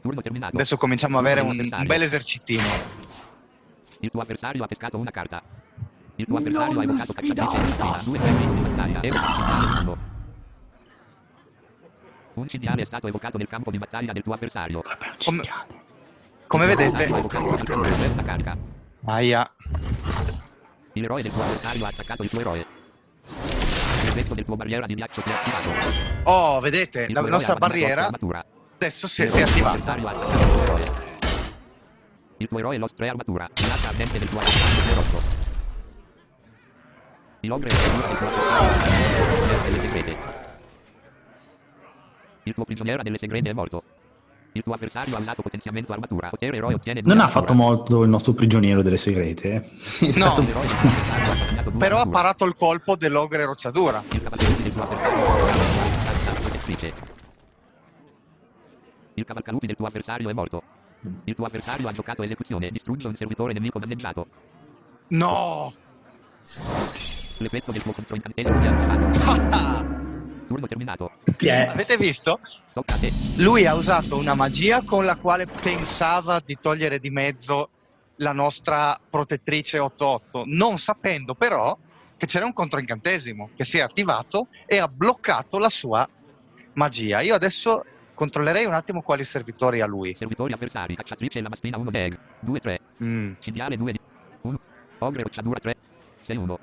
[0.00, 0.54] Turno terminato.
[0.54, 2.62] Adesso cominciamo ad avere un, un bel esercitino.
[4.00, 5.42] Il tuo avversario ha pescato una carta.
[6.16, 8.04] Il tuo avversario ha evocato cacciatrice e.
[8.04, 9.00] Due frame di battaglia.
[9.00, 10.12] Cinghiale 1.
[12.34, 14.80] Un cinghiale è stato evocato nel campo di battaglia del tuo avversario.
[14.82, 15.82] Vabbè, un Come- cinghiale.
[16.46, 16.94] Come Il vedete...
[16.94, 18.56] avversario ha evocato una cacciatrice per una carica.
[19.04, 19.54] Aia.
[20.94, 22.66] Il del tuo avversario ha attaccato il tuo eroe.
[24.04, 26.30] L'effetto del tuo barriera di ghiaccio si è attivato.
[26.30, 28.10] Oh, vedete, Il la nostra barriera
[28.74, 29.94] adesso si, Il si è attivata.
[29.94, 30.84] il tuo eroe.
[32.38, 33.48] Il tuo eroe lost 3 armatura.
[33.68, 35.22] L'altra ardente del tuo avversario è rotto.
[37.40, 38.70] Il ogre è il del tuo avversario
[39.46, 40.43] è delle segrete.
[42.44, 43.82] Il tuo prigioniero delle segrete è morto.
[44.52, 46.28] Il tuo avversario ha usato potenziamento armatura.
[46.28, 49.52] Potere eroe ottiene Non ha fatto molto il nostro prigioniero delle segrete.
[50.00, 50.12] Eh?
[50.16, 50.36] No,
[51.52, 51.70] stato...
[51.76, 54.02] però ha parato il colpo dell'ogre rocciadura.
[54.12, 56.04] Il cavalcavute del tuo avversario.
[59.14, 60.62] Il cavalcalupi del tuo avversario è morto.
[61.24, 62.70] Il tuo avversario ha giocato esecuzione.
[62.70, 64.26] Distrugge un servitore nemico danneggiato.
[65.08, 65.72] No!
[67.38, 69.92] L'effetto del tuo controincantesimo si è attivato.
[70.46, 71.12] Turno terminato.
[71.36, 71.68] Chi è?
[71.70, 72.40] Avete visto?
[72.72, 73.12] Tocca a te.
[73.38, 77.70] Lui ha usato una magia con la quale pensava di togliere di mezzo
[78.16, 81.76] la nostra protettrice 8-8, non sapendo però
[82.16, 86.08] che c'era un controincantesimo che si è attivato e ha bloccato la sua
[86.74, 87.20] magia.
[87.20, 87.84] Io adesso
[88.14, 90.14] controllerei un attimo quali servitori ha lui.
[90.14, 90.94] Servitori avversari.
[90.94, 92.18] Cacciatrice e la mastrina 1 deg.
[92.40, 92.80] 2 3.
[93.02, 93.32] Mm.
[93.40, 94.00] Cinghiale 2 di
[94.42, 94.60] 1.
[94.98, 95.74] Ogre rocciatura 3.
[96.20, 96.58] 6 1.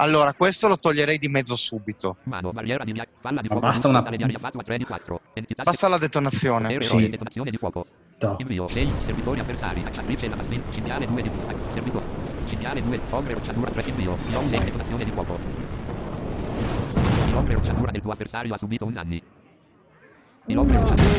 [0.00, 2.16] Allora, questo lo toglierei di mezzo subito.
[2.22, 3.66] Mano, barriera di palla di fuoco.
[3.66, 5.20] basta una- di aria fatua 3 di 4.
[5.34, 6.68] Entità Passa la detonazione.
[6.68, 6.74] Sì.
[6.96, 7.84] eroe, detonazione di fuoco.
[8.20, 8.36] No.
[8.38, 9.82] Invio 6 servitori avversari.
[9.82, 10.62] Cacciatrice e la mastrina.
[10.72, 11.30] Cinghiale 2 di
[11.72, 12.04] servitore.
[12.48, 13.00] Cinghiale 2.
[13.10, 13.82] Ogre rocciatura 3.
[13.88, 14.16] Invio.
[14.30, 15.38] Non 6 detonazione di fuoco.
[17.32, 19.22] L'ogre rocciatura del tuo avversario ha subito un danni.
[20.46, 21.09] L'ogre rocciatura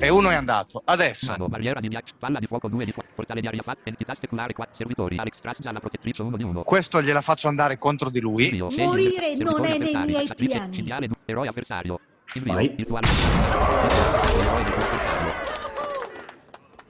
[0.00, 0.82] E uno è andato.
[0.84, 1.32] Adesso.
[1.32, 4.14] Mano, barriera di ghiaccio, palla di fuoco 2 di fuoco, portale di aria fat, entità
[4.14, 6.62] speculare 4 servitori, Alex Trasgia la protettrice 1 di 1.
[6.62, 8.44] Questo gliela faccio andare contro di lui.
[8.44, 10.74] Invio, scegli Morire avversario, non servitori è nei miei piani.
[10.74, 12.00] Cinghiale 2, eroe avversario.
[12.34, 12.74] Invio, Vai.
[12.76, 15.32] il tuo l'eroe del tuo avversario.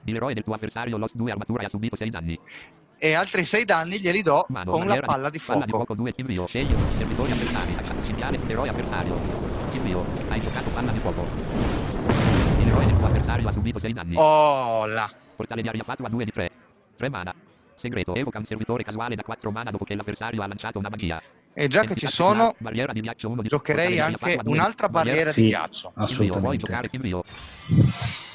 [0.03, 2.39] L'eroe del tuo avversario, Lost 2 armatura e ha subito 6 danni.
[2.99, 5.85] E altri 6 danni glieli do Mano, con la palla di Palla di fuoco.
[5.85, 9.15] fuoco 2, invio, scegli servitori avversari, cinghiale, eroe avversario.
[9.71, 11.98] Invio, hai giocato palla di fuoco.
[12.69, 14.15] L'eroe del tuo avversario ha subito 6 danni.
[14.15, 15.09] Oh là.
[15.35, 16.51] Portale di aria fatua 2 di 3.
[16.97, 17.33] 3 mana.
[17.73, 21.19] Segreto, evoca un servitore casuale da 4 mana dopo che l'avversario ha lanciato una magia.
[21.51, 24.53] E già che ci sono, barriera di ghiaccio 1 di giocherei anche fatua 2.
[24.53, 25.41] un'altra barriera Sì.
[25.41, 25.87] di ghiaccio.
[25.87, 26.57] Invio, vuoi Assolutamente.
[26.57, 27.23] giocare invio.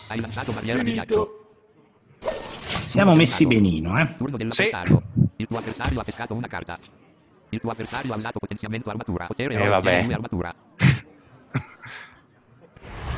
[0.08, 1.46] Hai lanciato barriera di ghiaccio.
[2.86, 4.16] Siamo messi benino, eh?
[4.16, 4.38] Turno Sì.
[4.38, 5.02] dell'avversario.
[5.36, 6.76] Il tuo avversario ha pescato una carta.
[7.50, 9.26] Il tuo avversario ha usato potenziamento armatura.
[9.26, 10.08] Potere Eh, vabbè.
[10.10, 10.52] armatura.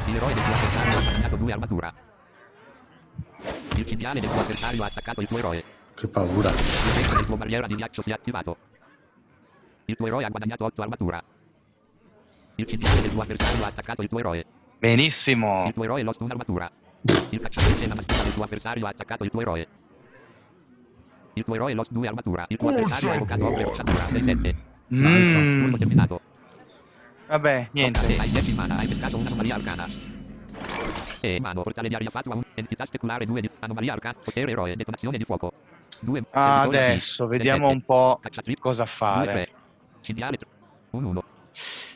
[0.07, 1.95] L'eroe del tuo avversario ha guadagnato 2 armatura.
[3.77, 5.65] Il cinghiale del tuo avversario ha attaccato il tuo eroe.
[5.95, 6.51] Che paura.
[6.51, 8.57] L'effetto del tuo barriera di ghiaccio si è attivato.
[9.87, 11.23] Il tuo eroe ha guadagnato 8 armatura.
[12.55, 14.45] Il cinghiale del tuo avversario ha attaccato il tuo eroe.
[14.79, 15.65] Benissimo.
[15.67, 16.71] Il tuo eroe lost un'armatura.
[17.31, 19.69] Il cacciatrice e la mastina del tuo avversario ha attaccato il tuo eroe.
[21.35, 22.47] Il tuo eroe lost 2 armatura.
[22.49, 24.55] Il tuo avversario ha evocato ogre rocciatura 6-7.
[24.95, 25.63] Mm.
[25.63, 26.21] Turno terminato.
[27.27, 28.17] Vabbè, niente.
[28.19, 29.85] Hai 10 mana, hai pescato un'anomalia arcana.
[31.21, 34.77] E mano, portale di aria fatua 1, entità speculare 2 di anomalia arcana, potere eroe,
[34.77, 35.53] detonazione di fuoco.
[36.01, 38.21] 2 Adesso vediamo un po'
[38.59, 39.49] cosa fare.
[40.03, 40.39] Cinghiale
[40.91, 41.25] 1 1.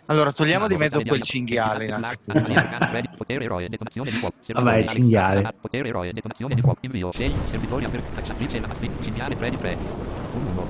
[0.06, 2.52] Allora, togliamo di mezzo quel cinghiale innanzitutto.
[3.16, 4.34] Potere eroe, detonazione di fuoco.
[4.52, 5.54] Vabbè, il cinghiale.
[5.60, 6.78] Potere eroe, detonazione di fuoco.
[6.82, 8.94] Invio, scegli, servitori avver- cacciatrice la maspina.
[9.00, 9.76] Cinghiale 3 di 3.
[10.34, 10.66] 1 1.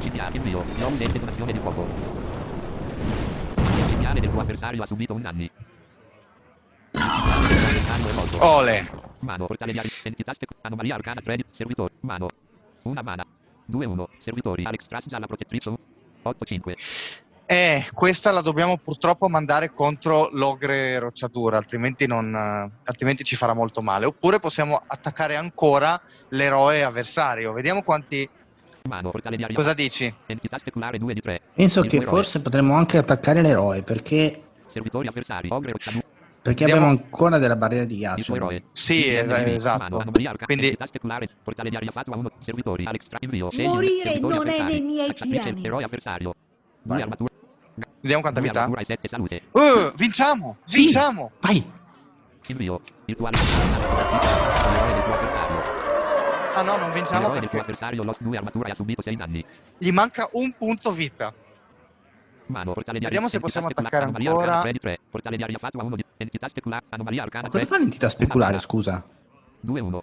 [0.00, 2.21] Cinghiale, invio, non detonazione di fuoco.
[4.12, 5.50] Cinghiale del tuo avversario ha subito un danni.
[8.40, 8.90] Ole.
[9.20, 10.32] Mano, portale ari- entità
[10.62, 11.94] anomalia arcana 3 di servitori.
[12.00, 12.28] Mano.
[12.82, 13.24] Una mana.
[13.64, 14.08] 2 1.
[14.18, 14.64] Servitori.
[14.64, 15.72] Alex Trash alla protettrice
[16.22, 16.76] 8 5.
[17.46, 22.34] Eh, questa la dobbiamo purtroppo mandare contro l'ogre rocciatura, altrimenti, non,
[22.84, 24.06] altrimenti ci farà molto male.
[24.06, 26.00] Oppure possiamo attaccare ancora
[26.30, 27.52] l'eroe avversario.
[27.52, 28.28] Vediamo quanti.
[28.88, 29.54] Mano, portale di aria.
[29.56, 30.12] Cosa dici?
[30.26, 31.40] Entità speculare 2 di 3.
[31.54, 35.48] Penso Il che forse potremmo anche attaccare l'eroe perché, Servitori avversari.
[35.50, 36.02] Ogre rocciatura.
[36.42, 38.60] perché Andiamo- abbiamo ancora della barriera di Il ghiaccio.
[38.72, 39.78] Sì, Il eh, esatto.
[39.82, 40.46] Mano, anomalia arcana.
[40.46, 41.28] Quindi- Entità speculare.
[41.42, 42.30] Portale di aria fatua 1.
[42.38, 42.84] Servitori.
[42.84, 43.18] Alex Tra.
[43.20, 43.50] Invio.
[43.50, 45.64] Scegli Morire non è nei miei piani.
[45.64, 46.34] Eroe avversario.
[46.82, 47.08] 2 Vai.
[48.00, 48.62] Vediamo quanta 2 vita.
[48.62, 49.42] armatura 7 salute.
[49.52, 50.56] Uh, vinciamo!
[50.64, 50.80] Sì.
[50.80, 51.30] Vinciamo!
[51.40, 51.64] Vai!
[52.48, 52.80] Invio.
[53.04, 54.80] Il tuo avversario.
[56.54, 59.44] Ah no, non vinciamo L'eroe perché avversario lost 2 armatura ha subito 6 danni.
[59.78, 61.32] gli manca un punto vita.
[62.46, 64.46] Mano, portale di Vediamo se possiamo attaccare anomalia ancora.
[64.58, 64.98] arcana 3 di 3.
[65.08, 67.74] Portale di aria fatua 1 di entità speculare, anomalia arcana Ma cosa 3.
[67.74, 69.02] fa l'entità speculare, scusa?
[69.60, 70.02] 2 1.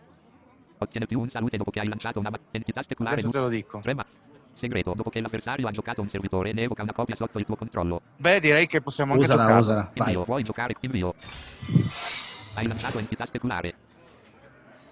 [0.79, 3.45] Ottiene più un salute dopo che hai lanciato una entità speculare Adesso te 2.
[3.47, 3.79] lo dico.
[3.81, 4.05] 3 ma.
[4.53, 7.55] Segreto, dopo che l'avversario ha giocato un servitore ne evoca una copia sotto il tuo
[7.55, 8.01] controllo.
[8.17, 9.59] Beh, direi che possiamo anche Usala, giocare.
[9.59, 9.91] usala.
[9.93, 10.07] Vai.
[10.07, 10.75] Invio, vuoi giocare?
[10.81, 11.13] Invio.
[12.55, 13.73] Hai lanciato entità speculare.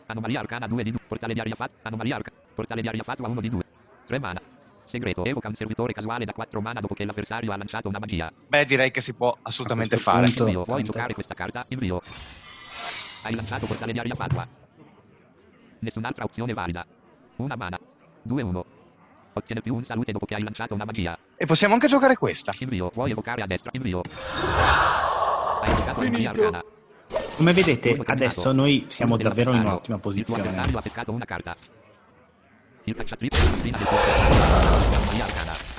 [0.08, 1.00] Anomalia arcana 2 di 2.
[1.08, 1.72] Portale di aria fat.
[1.84, 2.32] Anomalia arca.
[2.54, 3.64] Portale di aria fatua 1 di 2.
[4.06, 4.42] 3 mana.
[4.86, 8.32] Segreto, evoca un servitore casuale da 4 mana dopo che l'avversario ha lanciato una magia.
[8.48, 10.26] Beh, direi che si può assolutamente A fare.
[10.28, 10.92] punto- Invio, vuoi tanto.
[10.94, 11.66] giocare questa carta?
[11.70, 12.02] Invio.
[13.24, 14.48] Hai lanciato portale di aria fatua.
[15.80, 16.86] Nessun'altra opzione valida.
[17.38, 17.78] Una mana.
[18.24, 18.66] 2-1.
[19.34, 21.18] Ottiene più un salute dopo che hai lanciato una magia.
[21.36, 22.54] E possiamo anche giocare questa.
[22.60, 23.72] Invio, vuoi evocare a destra?
[23.74, 24.02] Invio.
[25.62, 26.64] Hai giocato anomalia arcana.
[27.38, 30.50] Come vedete, adesso noi siamo davvero in un'ottima tuo posizione.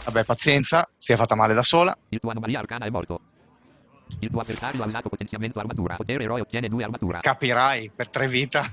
[0.04, 1.98] Vabbè, pazienza, si è fatta male da sola.
[2.10, 3.20] Il tuo anomalia arcana è morto.
[4.20, 5.96] Il tuo avversario ha usato potenziamento armatura.
[5.96, 7.18] Potere eroe ottiene 2 armatura.
[7.18, 8.64] Capirai, per tre vita.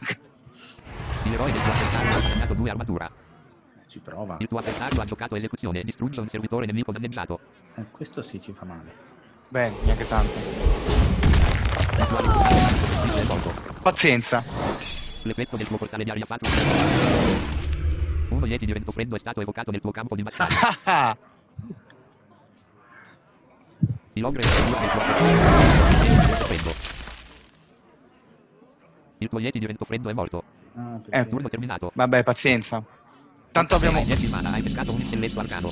[1.23, 3.11] Il eroe del tuo avversario ha guadagnato 2 armatura.
[3.87, 4.37] Ci prova.
[4.39, 5.81] Il tuo avversario ha giocato esecuzione.
[5.81, 7.39] Distrugge un servitore nemico danneggiato.
[7.77, 8.93] Eh, questo sì ci fa male.
[9.49, 11.15] Beh, neanche tanto.
[13.81, 14.43] Pazienza.
[15.23, 16.49] L'effetto del tuo portale di aria fatto.
[18.29, 20.57] Uno Yeti di vento freddo è stato evocato nel tuo campo di battaglia.
[20.83, 21.17] Ah,
[24.13, 26.73] Il ogre è il tuo freddo.
[29.19, 30.43] Il tuo Yeti di vento freddo è morto.
[30.75, 31.91] Ah, Eh, Turno terminato.
[31.93, 32.83] Vabbè, pazienza.
[33.51, 35.71] Tanto abbiamo, Hai 10 mana, hai pescato un intelletto arcano.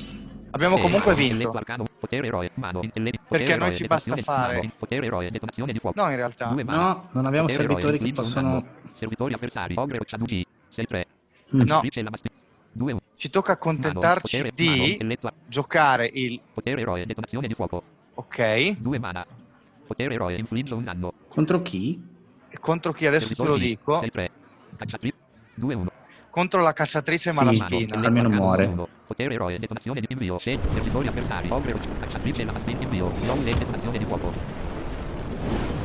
[0.54, 1.50] Abbiamo comunque vinto.
[3.28, 4.72] Perché noi ci basta fare-.
[5.94, 6.46] No, in realtà.
[6.46, 6.62] Due.
[6.62, 8.82] No, non abbiamo servitori che possono...
[8.92, 11.02] Servitori avversari, ogre roccia 2G, 6-3.
[11.56, 11.60] Mm.
[11.62, 11.80] No.
[11.82, 12.30] Dice la maspi-
[12.70, 14.98] 2 Ci tocca accontentarci di
[15.46, 16.40] giocare il...
[16.54, 17.82] potere eroe, detonazione di fuoco.
[18.14, 18.78] Ok.
[18.78, 19.26] 2 mana.
[19.86, 21.12] Potere eroe, infligge un danno.
[21.28, 22.00] Contro chi?
[22.60, 23.98] Contro chi adesso te lo dico?
[24.00, 24.28] 6-3.
[24.76, 25.16] Cacciatrice
[25.60, 25.86] 2-1.
[26.34, 27.94] Contro la cacciatrice Sì, malaspina.
[27.94, 28.74] mano, almeno muore.
[29.06, 30.36] Potere eroe, detonazione di invio.
[30.38, 31.48] Scegli servitori avversari.
[31.48, 33.12] Roccia, cacciatrice la maspina invio.
[33.24, 34.32] Non se detonazione di fuoco.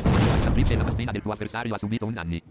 [0.02, 2.42] Cacciatrice la maspina del tuo avversario ha subito un danni.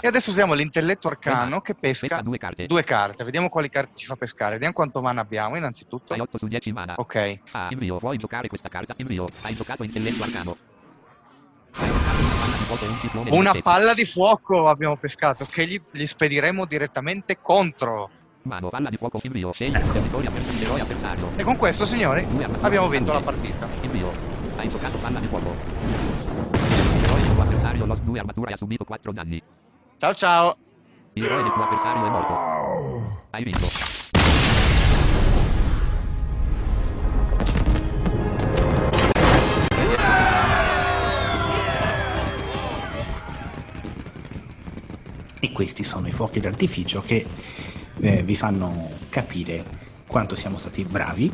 [0.00, 2.66] E adesso usiamo l'intelletto arcano che Pesca pesca due carte.
[2.66, 3.22] due carte.
[3.22, 4.54] Vediamo quali carte ci fa pescare.
[4.54, 6.14] Vediamo quanto mana abbiamo innanzitutto.
[6.14, 6.94] Hai 8 su 10 mana.
[6.96, 7.38] Ok.
[7.52, 7.98] Ah, invio.
[7.98, 8.92] Vuoi giocare questa carta?
[8.96, 9.28] Invio.
[9.42, 10.56] Hai giocato intelletto arcano.
[13.30, 18.10] Una palla di fuoco abbiamo pescato che gli, gli spediremo direttamente contro.
[18.42, 19.52] Mano, palla di fuoco, invio.
[19.52, 20.62] Scegli un servitore avversario.
[20.62, 21.30] Eroe avversario.
[21.36, 22.26] E con questo, signori,
[22.60, 23.68] abbiamo vinto la partita.
[23.82, 24.10] Invio.
[24.56, 25.54] Hai giocato palla di fuoco.
[26.52, 29.42] Il eroe del tuo avversario lost 2 armatura e ha subito 4 danni.
[29.96, 30.56] Ciao ciao.
[31.14, 33.26] Il eroe del tuo avversario è morto.
[33.30, 33.99] Hai vinto.
[45.60, 47.22] Questi sono i fuochi d'artificio che
[48.00, 49.62] eh, vi fanno capire
[50.06, 51.30] quanto siamo stati bravi.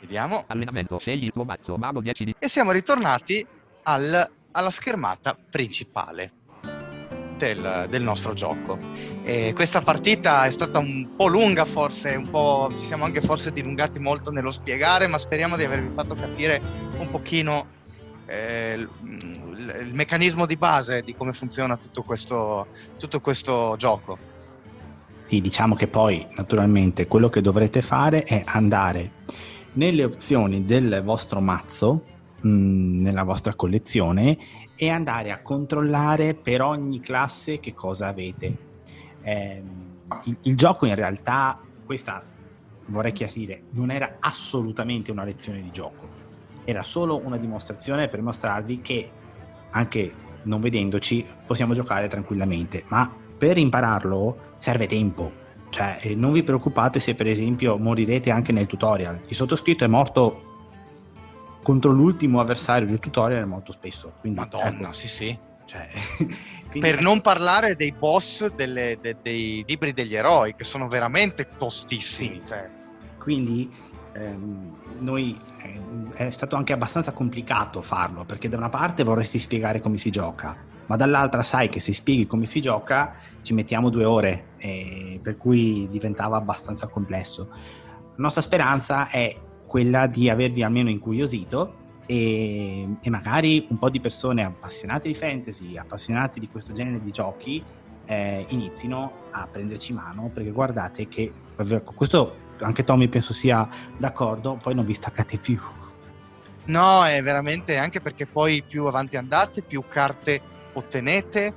[0.00, 0.44] Vediamo.
[0.46, 0.98] Allenamento.
[0.98, 1.78] Scegli il tuo mazzo.
[1.78, 2.34] Mago 10 di...
[2.38, 3.46] E siamo ritornati
[3.84, 6.32] al- alla schermata principale
[7.38, 8.76] del, del nostro gioco.
[9.24, 13.50] E questa partita è stata un po' lunga forse, un po', ci siamo anche forse
[13.50, 16.60] dilungati molto nello spiegare, ma speriamo di avervi fatto capire
[16.98, 17.66] un pochino
[18.26, 18.86] eh,
[19.78, 22.66] il, meccanismo di base di come funziona tutto questo,
[22.98, 24.18] tutto questo gioco.
[25.26, 29.18] Sì, diciamo che poi naturalmente quello che dovrete fare è andare
[29.74, 32.04] nelle opzioni del vostro mazzo,
[32.40, 32.48] mh,
[33.02, 34.36] nella vostra collezione,
[34.74, 38.56] e andare a controllare per ogni classe che cosa avete.
[39.22, 42.24] Ehm, il, il gioco in realtà, questa
[42.86, 46.08] vorrei chiarire, non era assolutamente una lezione di gioco,
[46.64, 49.10] era solo una dimostrazione per mostrarvi che
[49.70, 50.12] anche
[50.42, 55.32] non vedendoci possiamo giocare tranquillamente, ma per impararlo serve tempo.
[55.70, 59.20] Cioè, eh, non vi preoccupate se per esempio morirete anche nel tutorial.
[59.28, 60.44] Il sottoscritto è morto
[61.62, 64.14] contro l'ultimo avversario del tutorial molto spesso.
[64.20, 65.38] Quindi, Madonna, ecco, sì sì.
[65.66, 65.88] cioè,
[66.70, 71.48] quindi- Per non parlare dei boss delle- de- dei libri degli eroi, che sono veramente
[71.56, 72.40] tostissimi.
[72.42, 72.46] Sì.
[72.46, 72.68] cioè.
[73.18, 73.70] Quindi
[74.14, 75.38] ehm, noi
[76.14, 80.56] è stato anche abbastanza complicato farlo perché da una parte vorresti spiegare come si gioca,
[80.86, 84.44] ma dall'altra sai che se spieghi come si gioca ci mettiamo due ore,
[85.22, 87.48] per cui diventava abbastanza complesso.
[87.50, 89.34] La nostra speranza è
[89.66, 91.74] quella di avervi almeno incuriosito
[92.06, 97.12] e, e magari un po' di persone appassionate di fantasy, appassionate di questo genere di
[97.12, 97.62] giochi,
[98.06, 101.32] eh, inizino a prenderci mano perché guardate che
[101.94, 105.60] questo anche Tommy penso sia d'accordo, poi non vi staccate più.
[106.66, 110.40] No, è veramente anche perché poi più avanti andate, più carte
[110.72, 111.54] ottenete,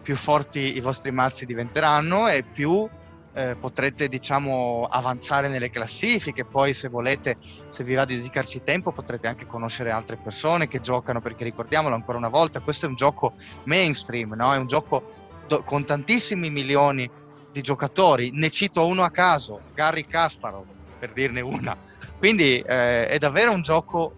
[0.00, 2.88] più forti i vostri mazzi diventeranno e più
[3.34, 6.44] eh, potrete, diciamo, avanzare nelle classifiche.
[6.44, 7.36] Poi, se volete,
[7.68, 11.94] se vi va di dedicarci tempo, potrete anche conoscere altre persone che giocano, perché ricordiamolo
[11.94, 13.34] ancora una volta, questo è un gioco
[13.64, 14.52] mainstream, no?
[14.54, 15.12] È un gioco
[15.46, 17.08] do- con tantissimi milioni
[17.50, 18.30] di giocatori.
[18.32, 20.66] Ne cito uno a caso, Gary Kasparov,
[20.98, 21.76] per dirne una.
[22.16, 24.14] Quindi eh, è davvero un gioco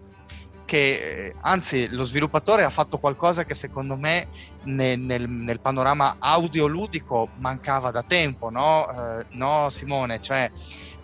[0.65, 4.29] che, eh, anzi, lo sviluppatore ha fatto qualcosa che secondo me
[4.63, 8.87] nel, nel- nel panorama audioludico mancava da tempo, no,
[9.19, 10.19] Eh, no Simone?
[10.21, 10.49] Cioè,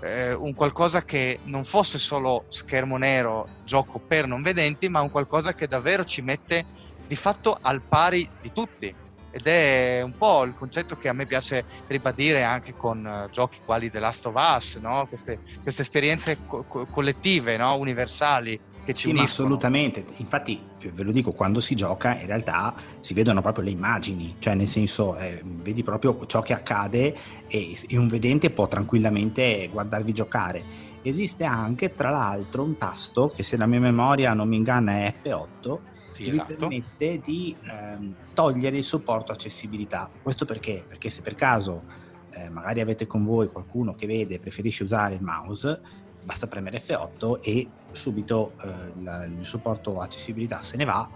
[0.03, 5.09] eh, un qualcosa che non fosse solo schermo nero, gioco per non vedenti, ma un
[5.09, 6.65] qualcosa che davvero ci mette
[7.05, 8.95] di fatto al pari di tutti.
[9.31, 13.59] Ed è un po' il concetto che a me piace ribadire anche con uh, giochi
[13.63, 15.05] quali The Last of Us, no?
[15.07, 17.75] queste, queste, esperienze co- collettive, no?
[17.75, 19.47] universali che ci sì, uniscono.
[19.49, 20.05] assolutamente.
[20.17, 20.59] Infatti,
[20.93, 24.67] ve lo dico, quando si gioca in realtà si vedono proprio le immagini, cioè nel
[24.67, 27.13] senso eh, vedi proprio ciò che accade
[27.47, 30.85] e, e un vedente può tranquillamente guardarvi giocare.
[31.01, 35.13] Esiste anche, tra l'altro, un tasto che se la mia memoria non mi inganna è
[35.21, 35.79] F8
[36.17, 36.55] Sì, esatto.
[36.55, 40.09] permette di ehm, togliere il supporto accessibilità.
[40.21, 40.83] Questo perché?
[40.87, 41.83] Perché se per caso
[42.31, 45.79] eh, magari avete con voi qualcuno che vede e preferisce usare il mouse,
[46.23, 51.07] basta premere F8 e subito eh, la- il supporto accessibilità se ne va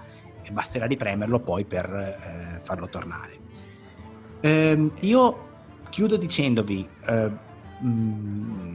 [0.43, 3.39] e basterà ripremerlo poi per eh, farlo tornare.
[4.41, 5.49] Ehm, io
[5.89, 7.29] chiudo dicendovi, eh,
[7.83, 8.70] mm,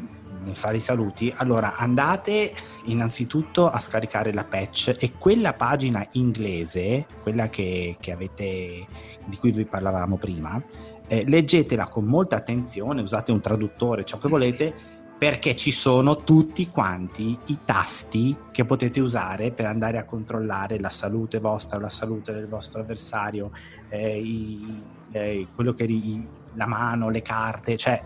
[0.47, 7.05] nel fare i saluti, allora andate innanzitutto a scaricare la patch e quella pagina inglese,
[7.23, 8.87] quella che, che avete,
[9.27, 10.63] di cui vi parlavamo prima,
[11.09, 14.75] eh, leggetela con molta attenzione, usate un traduttore, ciò che volete,
[15.19, 20.91] perché ci sono tutti quanti i tasti che potete usare per andare a controllare la
[20.91, 23.51] salute vostra, la salute del vostro avversario,
[23.89, 24.83] eh, i-
[25.13, 28.03] eh, quello che ri- la mano, le carte, cioè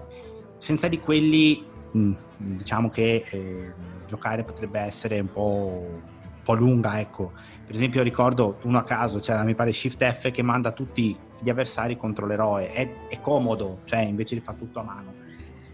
[0.56, 3.72] senza di quelli mh, diciamo che eh,
[4.06, 7.32] giocare potrebbe essere un po', un po' lunga, ecco.
[7.66, 11.48] Per esempio ricordo uno a caso, c'era mi pare Shift F che manda tutti gli
[11.48, 15.14] avversari contro l'eroe, è, è comodo, cioè invece di fare tutto a mano.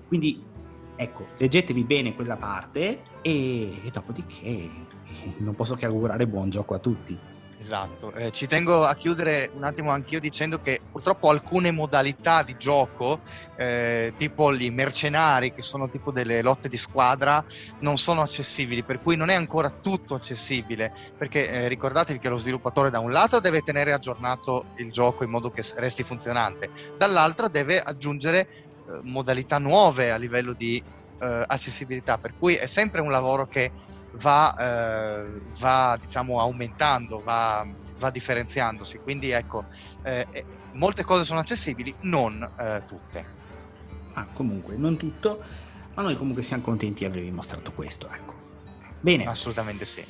[0.06, 0.42] Quindi
[0.96, 4.70] ecco, leggetevi bene quella parte e, e dopodiché
[5.38, 7.18] non posso che augurare buon gioco a tutti.
[7.68, 12.54] Esatto, Eh, ci tengo a chiudere un attimo anch'io dicendo che purtroppo alcune modalità di
[12.54, 13.22] gioco,
[13.54, 17.42] eh, tipo i mercenari, che sono tipo delle lotte di squadra,
[17.78, 22.36] non sono accessibili, per cui non è ancora tutto accessibile, perché eh, ricordatevi che lo
[22.36, 27.48] sviluppatore da un lato deve tenere aggiornato il gioco in modo che resti funzionante, dall'altro
[27.48, 30.76] deve aggiungere eh, modalità nuove a livello di
[31.18, 33.72] eh, accessibilità, per cui è sempre un lavoro che
[34.16, 37.66] va, eh, va diciamo aumentando, va,
[37.98, 38.98] va differenziandosi.
[38.98, 39.64] Quindi ecco,
[40.02, 43.34] eh, eh, molte cose sono accessibili, non eh, tutte.
[44.14, 45.42] Ma comunque, non tutto,
[45.94, 48.34] ma noi comunque siamo contenti di avervi mostrato questo, ecco.
[49.00, 50.02] Bene, Assolutamente sì.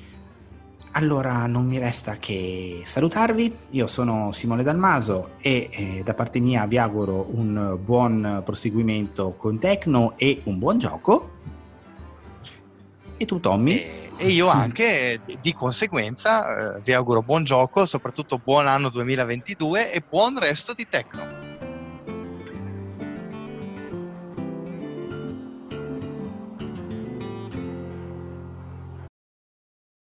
[0.92, 3.54] allora non mi resta che salutarvi.
[3.70, 9.59] Io sono Simone Dalmaso e eh, da parte mia vi auguro un buon proseguimento con
[9.59, 11.34] Tecno e un buon gioco.
[13.18, 13.78] E tu, Tommy?
[13.78, 19.92] E, e io anche di, conseguenza eh, vi auguro buon gioco, soprattutto buon anno 2022
[19.92, 21.65] e buon resto di Tecno.